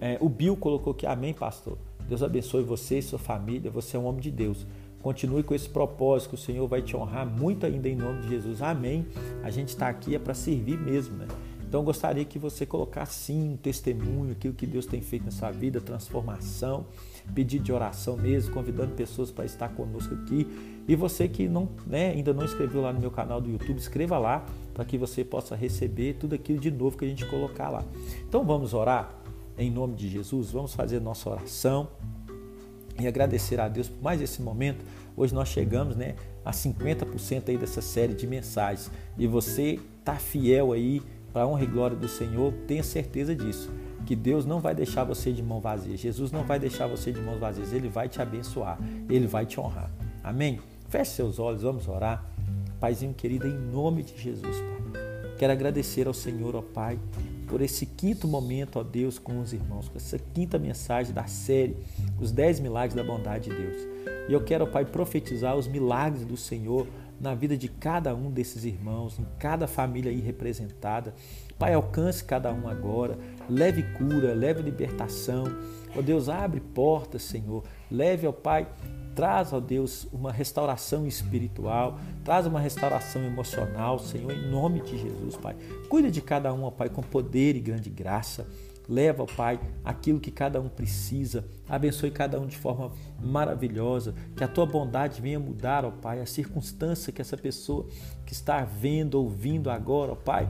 É, 0.00 0.16
o 0.18 0.28
Bill 0.30 0.56
colocou 0.56 0.94
aqui, 0.94 1.04
amém, 1.04 1.34
pastor. 1.34 1.76
Deus 2.08 2.22
abençoe 2.22 2.62
você 2.62 2.96
e 2.96 3.02
sua 3.02 3.18
família, 3.18 3.70
você 3.70 3.94
é 3.94 4.00
um 4.00 4.06
homem 4.06 4.22
de 4.22 4.30
Deus. 4.30 4.66
Continue 5.02 5.42
com 5.42 5.54
esse 5.54 5.68
propósito, 5.68 6.32
o 6.32 6.38
Senhor 6.38 6.66
vai 6.66 6.80
te 6.80 6.96
honrar 6.96 7.26
muito 7.26 7.66
ainda 7.66 7.90
em 7.90 7.94
nome 7.94 8.22
de 8.22 8.30
Jesus. 8.30 8.62
Amém. 8.62 9.06
A 9.42 9.50
gente 9.50 9.68
está 9.68 9.86
aqui 9.88 10.14
é 10.14 10.18
para 10.18 10.32
servir 10.32 10.78
mesmo, 10.78 11.14
né? 11.14 11.26
Então 11.68 11.84
gostaria 11.84 12.24
que 12.24 12.38
você 12.38 12.64
colocasse 12.64 13.26
sim 13.26 13.50
um 13.50 13.56
testemunho, 13.56 14.32
aquilo 14.32 14.54
que 14.54 14.66
Deus 14.66 14.86
tem 14.86 15.02
feito 15.02 15.26
na 15.26 15.30
sua 15.30 15.50
vida, 15.50 15.82
transformação, 15.82 16.86
pedido 17.34 17.62
de 17.62 17.70
oração 17.70 18.16
mesmo, 18.16 18.54
convidando 18.54 18.94
pessoas 18.94 19.30
para 19.30 19.44
estar 19.44 19.68
conosco 19.68 20.14
aqui. 20.14 20.46
E 20.88 20.96
você 20.96 21.28
que 21.28 21.46
não, 21.46 21.68
né, 21.86 22.12
ainda 22.12 22.32
não 22.32 22.42
inscreveu 22.42 22.80
lá 22.80 22.90
no 22.90 22.98
meu 22.98 23.10
canal 23.10 23.38
do 23.38 23.50
YouTube, 23.50 23.76
escreva 23.76 24.16
lá 24.16 24.46
para 24.72 24.82
que 24.82 24.96
você 24.96 25.22
possa 25.22 25.54
receber 25.54 26.14
tudo 26.14 26.34
aquilo 26.34 26.58
de 26.58 26.70
novo 26.70 26.96
que 26.96 27.04
a 27.04 27.08
gente 27.08 27.26
colocar 27.26 27.68
lá. 27.68 27.84
Então 28.26 28.46
vamos 28.46 28.72
orar 28.72 29.14
em 29.58 29.70
nome 29.70 29.94
de 29.94 30.08
Jesus, 30.08 30.50
vamos 30.50 30.72
fazer 30.72 31.00
nossa 31.02 31.28
oração 31.28 31.88
e 32.98 33.06
agradecer 33.06 33.60
a 33.60 33.68
Deus 33.68 33.90
por 33.90 34.02
mais 34.02 34.22
esse 34.22 34.40
momento. 34.40 34.82
Hoje 35.14 35.34
nós 35.34 35.48
chegamos 35.48 35.96
né, 35.96 36.14
a 36.42 36.50
50% 36.50 37.50
aí 37.50 37.58
dessa 37.58 37.82
série 37.82 38.14
de 38.14 38.26
mensagens 38.26 38.90
e 39.18 39.26
você 39.26 39.78
está 40.00 40.14
fiel 40.14 40.72
aí 40.72 41.02
para 41.32 41.42
a 41.42 41.46
honra 41.46 41.64
e 41.64 41.66
glória 41.66 41.96
do 41.96 42.08
Senhor, 42.08 42.52
tenha 42.66 42.82
certeza 42.82 43.34
disso. 43.34 43.70
Que 44.06 44.16
Deus 44.16 44.46
não 44.46 44.60
vai 44.60 44.74
deixar 44.74 45.04
você 45.04 45.32
de 45.32 45.42
mão 45.42 45.60
vazia. 45.60 45.96
Jesus 45.96 46.32
não 46.32 46.44
vai 46.44 46.58
deixar 46.58 46.86
você 46.86 47.12
de 47.12 47.20
mãos 47.20 47.38
vazias. 47.38 47.72
Ele 47.72 47.88
vai 47.88 48.08
te 48.08 48.22
abençoar. 48.22 48.78
Ele 49.08 49.26
vai 49.26 49.44
te 49.44 49.60
honrar. 49.60 49.90
Amém? 50.22 50.60
Feche 50.88 51.10
seus 51.12 51.38
olhos, 51.38 51.62
vamos 51.62 51.86
orar. 51.88 52.24
Paizinho 52.80 53.12
querido, 53.12 53.46
em 53.46 53.58
nome 53.58 54.02
de 54.02 54.16
Jesus, 54.16 54.56
Pai. 54.56 54.78
Quero 55.38 55.52
agradecer 55.52 56.06
ao 56.06 56.14
Senhor, 56.14 56.56
ó 56.56 56.62
Pai, 56.62 56.98
por 57.46 57.60
esse 57.60 57.86
quinto 57.86 58.26
momento, 58.26 58.78
ó 58.78 58.82
Deus, 58.82 59.18
com 59.18 59.40
os 59.40 59.52
irmãos, 59.52 59.88
por 59.88 59.96
essa 59.96 60.18
quinta 60.18 60.58
mensagem 60.58 61.12
da 61.12 61.26
série, 61.26 61.76
os 62.20 62.32
dez 62.32 62.58
milagres 62.58 62.94
da 62.94 63.04
bondade 63.04 63.48
de 63.48 63.56
Deus. 63.56 63.76
E 64.28 64.32
eu 64.32 64.42
quero, 64.42 64.64
ó 64.64 64.66
Pai, 64.66 64.84
profetizar 64.84 65.56
os 65.56 65.68
milagres 65.68 66.24
do 66.24 66.36
Senhor 66.36 66.86
na 67.20 67.34
vida 67.34 67.56
de 67.56 67.68
cada 67.68 68.14
um 68.14 68.30
desses 68.30 68.64
irmãos, 68.64 69.18
em 69.18 69.26
cada 69.38 69.66
família 69.66 70.10
aí 70.10 70.20
representada. 70.20 71.14
Pai, 71.58 71.74
alcance 71.74 72.22
cada 72.22 72.52
um 72.52 72.68
agora, 72.68 73.18
leve 73.48 73.82
cura, 73.94 74.32
leve 74.32 74.62
libertação. 74.62 75.44
Ó 75.96 76.00
Deus, 76.00 76.28
abre 76.28 76.60
portas, 76.60 77.22
Senhor. 77.22 77.64
Leve, 77.90 78.26
ó 78.26 78.32
Pai, 78.32 78.68
traz, 79.14 79.52
ó 79.52 79.58
Deus, 79.58 80.06
uma 80.12 80.30
restauração 80.30 81.04
espiritual, 81.04 81.98
traz 82.24 82.46
uma 82.46 82.60
restauração 82.60 83.22
emocional, 83.24 83.98
Senhor, 83.98 84.30
em 84.30 84.48
nome 84.48 84.80
de 84.80 84.96
Jesus, 84.96 85.36
Pai. 85.36 85.56
Cuida 85.88 86.08
de 86.08 86.20
cada 86.20 86.54
um, 86.54 86.62
ó 86.62 86.70
Pai, 86.70 86.88
com 86.88 87.02
poder 87.02 87.56
e 87.56 87.60
grande 87.60 87.90
graça. 87.90 88.46
Leva, 88.88 89.26
Pai, 89.26 89.60
aquilo 89.84 90.18
que 90.18 90.30
cada 90.30 90.60
um 90.60 90.68
precisa. 90.68 91.44
Abençoe 91.68 92.10
cada 92.10 92.40
um 92.40 92.46
de 92.46 92.56
forma 92.56 92.90
maravilhosa. 93.20 94.14
Que 94.34 94.42
a 94.42 94.48
tua 94.48 94.64
bondade 94.64 95.20
venha 95.20 95.38
mudar, 95.38 95.84
ó 95.84 95.90
Pai, 95.90 96.20
a 96.20 96.26
circunstância 96.26 97.12
que 97.12 97.20
essa 97.20 97.36
pessoa 97.36 97.86
que 98.24 98.32
está 98.32 98.64
vendo, 98.64 99.16
ouvindo 99.16 99.70
agora, 99.70 100.12
ó 100.12 100.14
Pai, 100.14 100.48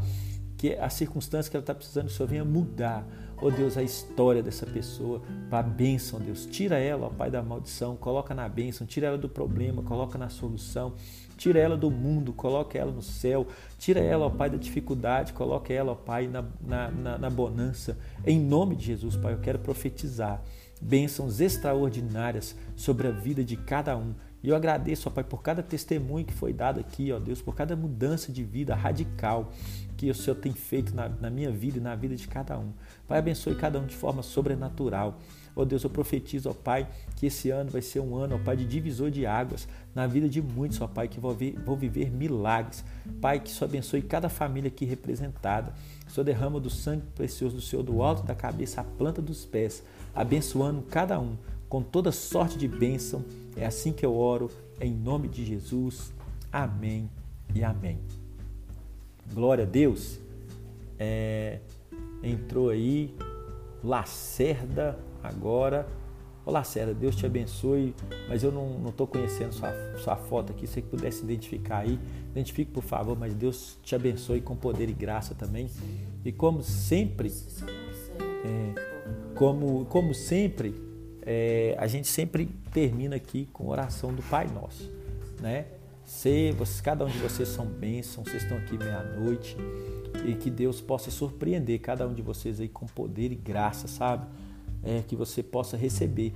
que 0.57 0.75
a 0.75 0.89
circunstância 0.89 1.51
que 1.51 1.57
ela 1.57 1.63
está 1.63 1.75
precisando, 1.75 2.11
Senhor 2.11 2.29
venha 2.29 2.45
mudar. 2.45 3.05
Ó 3.41 3.51
Deus, 3.51 3.77
a 3.77 3.83
história 3.83 4.43
dessa 4.43 4.67
pessoa 4.67 5.23
para 5.49 5.61
a 5.61 5.63
bênção, 5.63 6.21
Deus. 6.21 6.47
Tira 6.47 6.79
ela, 6.79 7.07
ó 7.07 7.11
Pai, 7.11 7.31
da 7.31 7.43
maldição, 7.43 7.97
coloca 7.97 8.35
na 8.35 8.49
bênção, 8.49 8.87
tira 8.87 9.09
ela 9.09 9.19
do 9.19 9.29
problema, 9.29 9.83
coloca 9.83 10.17
na 10.17 10.29
solução. 10.29 10.95
Tira 11.39 11.61
ela 11.61 11.77
do 11.77 11.89
mundo, 11.89 12.33
coloque 12.33 12.77
ela 12.77 12.91
no 12.91 13.01
céu. 13.01 13.47
Tira 13.79 14.01
ela, 14.01 14.27
ó 14.27 14.31
Pai, 14.31 14.51
da 14.51 14.57
dificuldade, 14.57 15.33
coloque 15.33 15.73
ela, 15.73 15.93
ó 15.93 15.95
Pai, 15.95 16.27
na, 16.27 16.45
na, 16.61 16.91
na, 16.91 17.17
na 17.17 17.31
bonança. 17.31 17.97
Em 18.27 18.39
nome 18.39 18.75
de 18.75 18.87
Jesus, 18.87 19.17
Pai, 19.17 19.33
eu 19.33 19.39
quero 19.39 19.61
profetizar 19.61 20.43
bênçãos 20.81 21.41
extraordinárias 21.41 22.57
sobre 22.77 23.07
a 23.09 23.11
vida 23.11 23.45
de 23.45 23.57
cada 23.57 23.97
um. 23.97 24.15
E 24.43 24.49
eu 24.49 24.57
agradeço, 24.57 25.09
ó 25.09 25.13
Pai, 25.13 25.25
por 25.25 25.43
cada 25.43 25.63
testemunho 25.63 26.25
que 26.25 26.33
foi 26.33 26.53
dado 26.53 26.79
aqui, 26.79 27.13
ó 27.13 27.19
Deus, 27.19 27.43
por 27.43 27.55
cada 27.55 27.75
mudança 27.75 28.33
de 28.33 28.45
vida 28.45 28.75
radical 28.75 29.53
que 29.97 30.09
o 30.09 30.15
Senhor 30.15 30.37
tem 30.37 30.53
feito 30.53 30.95
na, 30.95 31.09
na 31.09 31.29
minha 31.29 31.51
vida 31.51 31.79
e 31.79 31.81
na 31.81 31.97
vida 31.97 32.15
de 32.15 32.29
cada 32.29 32.57
um. 32.57 32.73
Pai, 33.09 33.19
abençoe 33.19 33.57
cada 33.57 33.81
um 33.81 33.87
de 33.87 33.97
forma 33.97 34.23
sobrenatural. 34.23 35.19
Ó 35.57 35.65
Deus, 35.65 35.83
eu 35.83 35.91
profetizo, 35.91 36.49
ó 36.49 36.55
Pai, 36.55 36.87
que 37.17 37.27
esse 37.27 37.51
ano 37.51 37.69
vai 37.69 37.83
ser 37.83 37.99
um 37.99 38.15
ano, 38.15 38.37
ó 38.37 38.39
Pai, 38.39 38.57
de 38.57 38.65
divisor 38.65 39.11
de 39.11 39.27
águas 39.27 39.67
na 39.93 40.07
vida 40.07 40.29
de 40.29 40.41
muitos, 40.41 40.81
ó 40.81 40.87
Pai, 40.87 41.09
que 41.09 41.19
vão, 41.19 41.35
ver, 41.35 41.59
vão 41.65 41.75
viver 41.75 42.13
milagres. 42.13 42.85
Pai, 43.21 43.41
que 43.41 43.51
Senhor 43.51 43.69
abençoe 43.69 44.03
cada 44.03 44.29
família 44.29 44.69
aqui 44.69 44.85
representada. 44.85 45.75
Senhor 46.07 46.25
derrama 46.25 46.61
do 46.61 46.71
sangue 46.71 47.03
precioso 47.17 47.57
do 47.57 47.63
Senhor, 47.63 47.83
do 47.83 48.01
alto 48.03 48.23
da 48.23 48.37
cabeça 48.37 48.83
à 48.83 48.85
planta 48.85 49.21
dos 49.21 49.45
pés, 49.45 49.83
abençoando 50.15 50.83
cada 50.83 51.19
um 51.19 51.37
com 51.69 51.83
toda 51.83 52.11
sorte 52.11 52.57
de 52.57 52.67
bênção. 52.67 53.25
É 53.57 53.67
assim 53.67 53.93
que 53.93 54.05
eu 54.05 54.17
oro, 54.17 54.51
em 54.81 54.93
nome 54.93 55.29
de 55.29 55.45
Jesus. 55.45 56.13
Amém 56.53 57.11
e 57.55 57.63
amém. 57.63 57.99
Glória 59.33 59.65
a 59.65 59.67
Deus. 59.67 60.19
É, 60.99 61.61
entrou 62.23 62.71
aí 62.71 63.15
Lacerda 63.85 64.99
agora. 65.23 65.87
Olá, 66.45 66.65
Célia, 66.65 66.95
Deus 66.95 67.15
te 67.15 67.27
abençoe, 67.27 67.95
mas 68.27 68.43
eu 68.43 68.51
não 68.51 68.89
estou 68.89 69.07
conhecendo 69.07 69.53
sua, 69.53 69.71
sua 69.99 70.17
foto 70.17 70.51
aqui. 70.51 70.67
Se 70.67 70.75
você 70.75 70.83
pudesse 70.83 71.23
identificar 71.23 71.81
aí, 71.81 72.01
identifique 72.31 72.73
por 72.73 72.83
favor, 72.83 73.19
mas 73.19 73.35
Deus 73.35 73.79
te 73.83 73.95
abençoe 73.95 74.41
com 74.41 74.57
poder 74.57 74.89
e 74.89 74.95
graça 74.95 75.35
também. 75.35 75.69
E 76.25 76.33
como 76.33 76.63
sempre, 76.63 77.31
é, 78.45 79.35
como, 79.35 79.85
como 79.85 80.15
sempre, 80.15 80.88
é, 81.31 81.77
a 81.79 81.87
gente 81.87 82.09
sempre 82.09 82.47
termina 82.73 83.17
aqui 83.17 83.47
com 83.53 83.69
oração 83.69 84.15
do 84.15 84.23
Pai 84.23 84.47
Nosso, 84.47 84.91
né? 85.41 85.67
Se, 86.05 86.53
vocês, 86.53 86.81
cada 86.81 87.05
um 87.05 87.09
de 87.09 87.19
vocês 87.19 87.49
são 87.49 87.67
bênçãos, 87.67 88.29
vocês 88.29 88.43
estão 88.43 88.57
aqui 88.57 88.79
meia-noite 88.79 89.55
e 90.25 90.35
que 90.35 90.51
Deus 90.51 90.81
possa 90.81 91.11
surpreender 91.11 91.81
cada 91.81 92.09
um 92.09 92.15
de 92.15 92.23
vocês 92.23 92.59
aí 92.61 92.69
com 92.69 92.87
poder 92.87 93.31
e 93.31 93.35
graça, 93.35 93.87
sabe? 93.87 94.27
é, 94.83 95.03
que 95.07 95.17
você 95.17 95.43
possa 95.43 95.77
receber 95.77 96.33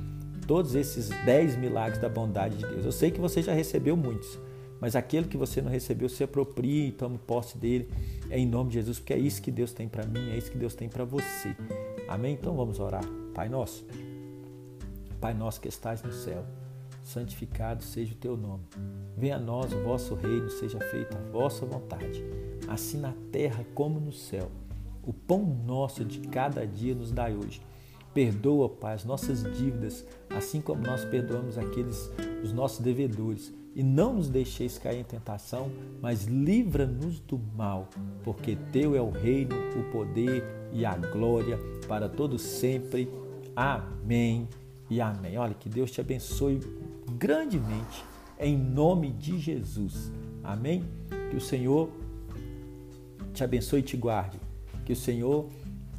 todos 0.46 0.74
esses 0.74 1.08
10 1.24 1.56
milagres 1.56 2.00
da 2.00 2.08
bondade 2.08 2.56
de 2.56 2.66
Deus. 2.66 2.84
Eu 2.84 2.92
sei 2.92 3.10
que 3.10 3.20
você 3.20 3.42
já 3.42 3.52
recebeu 3.52 3.96
muitos, 3.96 4.38
mas 4.80 4.96
aquele 4.96 5.26
que 5.26 5.36
você 5.36 5.62
não 5.62 5.70
recebeu, 5.70 6.08
se 6.08 6.24
aproprie 6.24 6.88
e 6.88 6.92
tome 6.92 7.18
posse 7.18 7.56
dele 7.56 7.88
é 8.28 8.38
em 8.38 8.46
nome 8.46 8.70
de 8.70 8.74
Jesus, 8.74 8.98
porque 8.98 9.12
é 9.12 9.18
isso 9.18 9.40
que 9.40 9.50
Deus 9.50 9.72
tem 9.72 9.88
para 9.88 10.04
mim, 10.04 10.30
é 10.30 10.36
isso 10.36 10.50
que 10.50 10.58
Deus 10.58 10.74
tem 10.74 10.88
para 10.88 11.04
você. 11.04 11.54
Amém? 12.08 12.34
Então 12.34 12.56
vamos 12.56 12.80
orar. 12.80 13.04
Pai 13.34 13.48
nosso, 13.48 13.86
Pai 15.22 15.32
nosso 15.32 15.60
que 15.60 15.68
estás 15.68 16.02
no 16.02 16.12
céu, 16.12 16.44
santificado 17.02 17.82
seja 17.82 18.12
o 18.12 18.16
teu 18.16 18.36
nome. 18.36 18.64
Venha 19.16 19.36
a 19.36 19.38
nós 19.38 19.72
o 19.72 19.80
vosso 19.82 20.14
reino, 20.14 20.50
seja 20.50 20.80
feita 20.80 21.16
a 21.16 21.30
vossa 21.30 21.64
vontade, 21.64 22.22
assim 22.68 22.98
na 22.98 23.14
terra 23.30 23.64
como 23.72 24.00
no 24.00 24.12
céu. 24.12 24.50
O 25.02 25.12
pão 25.12 25.44
nosso 25.64 26.04
de 26.04 26.18
cada 26.28 26.66
dia 26.66 26.94
nos 26.94 27.12
dai 27.12 27.36
hoje 27.36 27.62
Perdoa, 28.14 28.68
Pai, 28.68 28.94
as 28.94 29.04
nossas 29.04 29.42
dívidas, 29.56 30.04
assim 30.28 30.60
como 30.60 30.82
nós 30.82 31.04
perdoamos 31.04 31.56
aqueles 31.56 32.10
os 32.42 32.52
nossos 32.52 32.80
devedores. 32.80 33.54
E 33.74 33.82
não 33.82 34.14
nos 34.14 34.28
deixeis 34.28 34.76
cair 34.76 35.00
em 35.00 35.04
tentação, 35.04 35.70
mas 36.02 36.24
livra-nos 36.24 37.20
do 37.20 37.40
mal, 37.56 37.88
porque 38.22 38.58
teu 38.70 38.94
é 38.94 39.00
o 39.00 39.08
reino, 39.08 39.56
o 39.78 39.90
poder 39.90 40.44
e 40.72 40.84
a 40.84 40.94
glória 40.94 41.58
para 41.88 42.06
todos 42.06 42.42
sempre. 42.42 43.08
Amém 43.56 44.46
e 44.92 45.00
amém. 45.00 45.38
Olha, 45.38 45.54
que 45.54 45.70
Deus 45.70 45.90
te 45.90 46.02
abençoe 46.02 46.60
grandemente 47.18 48.04
em 48.38 48.58
nome 48.58 49.10
de 49.10 49.38
Jesus. 49.38 50.12
Amém? 50.44 50.84
Que 51.30 51.36
o 51.36 51.40
Senhor 51.40 51.90
te 53.32 53.42
abençoe 53.42 53.80
e 53.80 53.82
te 53.82 53.96
guarde. 53.96 54.38
Que 54.84 54.92
o 54.92 54.96
Senhor 54.96 55.48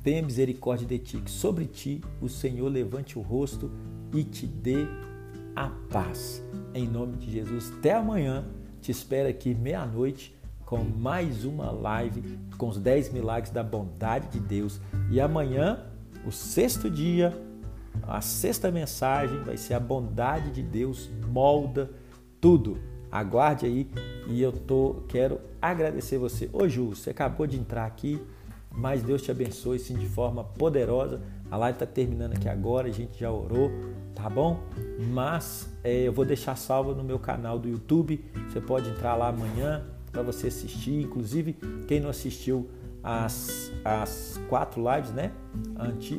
tenha 0.03 0.21
misericórdia 0.21 0.85
de 0.85 0.99
ti, 0.99 1.17
que 1.17 1.31
sobre 1.31 1.65
ti 1.65 2.01
o 2.21 2.29
Senhor 2.29 2.67
levante 2.69 3.17
o 3.17 3.21
rosto 3.21 3.71
e 4.13 4.23
te 4.23 4.45
dê 4.45 4.85
a 5.55 5.69
paz. 5.89 6.43
Em 6.75 6.87
nome 6.87 7.17
de 7.17 7.31
Jesus, 7.31 7.73
até 7.79 7.93
amanhã. 7.93 8.45
Te 8.79 8.91
espero 8.91 9.27
aqui 9.27 9.55
meia-noite 9.55 10.35
com 10.65 10.83
mais 10.83 11.45
uma 11.45 11.71
live 11.71 12.37
com 12.59 12.67
os 12.67 12.77
10 12.77 13.11
milagres 13.11 13.51
da 13.51 13.63
bondade 13.63 14.27
de 14.27 14.39
Deus. 14.39 14.79
E 15.09 15.19
amanhã, 15.19 15.83
o 16.27 16.31
sexto 16.31 16.91
dia, 16.91 17.33
a 18.01 18.21
sexta 18.21 18.71
mensagem 18.71 19.43
vai 19.43 19.57
ser 19.57 19.75
a 19.75 19.79
bondade 19.79 20.51
de 20.51 20.63
Deus 20.63 21.09
molda 21.27 21.91
tudo. 22.41 22.77
Aguarde 23.11 23.65
aí 23.65 23.87
e 24.27 24.41
eu 24.41 24.51
tô 24.51 25.03
quero 25.07 25.39
agradecer 25.61 26.17
você. 26.17 26.49
Ô 26.51 26.67
Ju, 26.67 26.89
você 26.89 27.11
acabou 27.11 27.45
de 27.45 27.57
entrar 27.57 27.85
aqui 27.85 28.19
mas 28.75 29.03
Deus 29.03 29.21
te 29.21 29.29
abençoe 29.29 29.77
sim 29.77 29.95
de 29.95 30.07
forma 30.07 30.43
poderosa. 30.43 31.21
A 31.51 31.57
live 31.57 31.75
está 31.75 31.85
terminando 31.85 32.33
aqui 32.33 32.49
agora, 32.49 32.87
a 32.87 32.91
gente 32.91 33.19
já 33.19 33.31
orou, 33.31 33.71
tá 34.15 34.27
bom? 34.27 34.59
Mas 35.11 35.69
é, 35.83 36.07
eu 36.07 36.11
vou 36.11 36.25
deixar 36.25 36.55
salvo 36.55 36.95
no 36.95 37.03
meu 37.03 37.19
canal 37.19 37.59
do 37.59 37.69
YouTube. 37.69 38.25
Você 38.49 38.59
pode 38.59 38.89
entrar 38.89 39.15
lá 39.15 39.27
amanhã 39.27 39.85
para 40.11 40.23
você 40.23 40.47
assistir. 40.47 41.03
Inclusive, 41.03 41.53
quem 41.87 41.99
não 41.99 42.09
assistiu 42.09 42.67
as, 43.03 43.71
as 43.85 44.41
quatro 44.49 44.83
lives 44.83 45.11
né, 45.11 45.31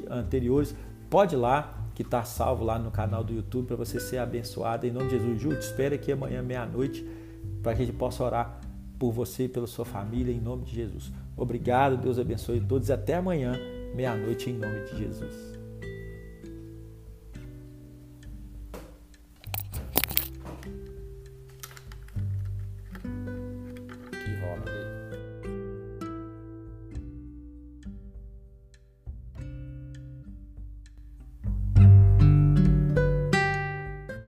anteriores, 0.09 0.77
pode 1.11 1.35
ir 1.35 1.39
lá 1.39 1.85
que 1.95 2.03
está 2.03 2.25
salvo 2.25 2.65
lá 2.65 2.79
no 2.79 2.91
canal 2.91 3.23
do 3.23 3.33
YouTube 3.33 3.67
para 3.67 3.77
você 3.77 4.01
ser 4.01 4.19
abençoado. 4.19 4.87
Em 4.87 4.91
nome 4.91 5.09
de 5.09 5.19
Jesus, 5.19 5.41
Ju, 5.41 5.51
te 5.51 5.63
espero 5.63 5.95
aqui 5.95 6.11
amanhã, 6.11 6.43
meia-noite, 6.43 7.07
para 7.63 7.75
que 7.75 7.83
a 7.83 7.87
gente 7.87 7.97
possa 7.97 8.25
orar 8.25 8.61
por 8.99 9.13
você 9.13 9.45
e 9.45 9.49
pela 9.49 9.67
sua 9.67 9.85
família, 9.85 10.33
em 10.33 10.41
nome 10.41 10.65
de 10.65 10.75
Jesus. 10.75 11.13
Obrigado, 11.37 11.97
Deus 11.97 12.19
abençoe 12.19 12.61
todos. 12.61 12.91
Até 12.91 13.15
amanhã, 13.15 13.59
meia-noite, 13.95 14.51
em 14.51 14.55
nome 14.55 14.85
de 14.85 14.99
Jesus. 14.99 15.54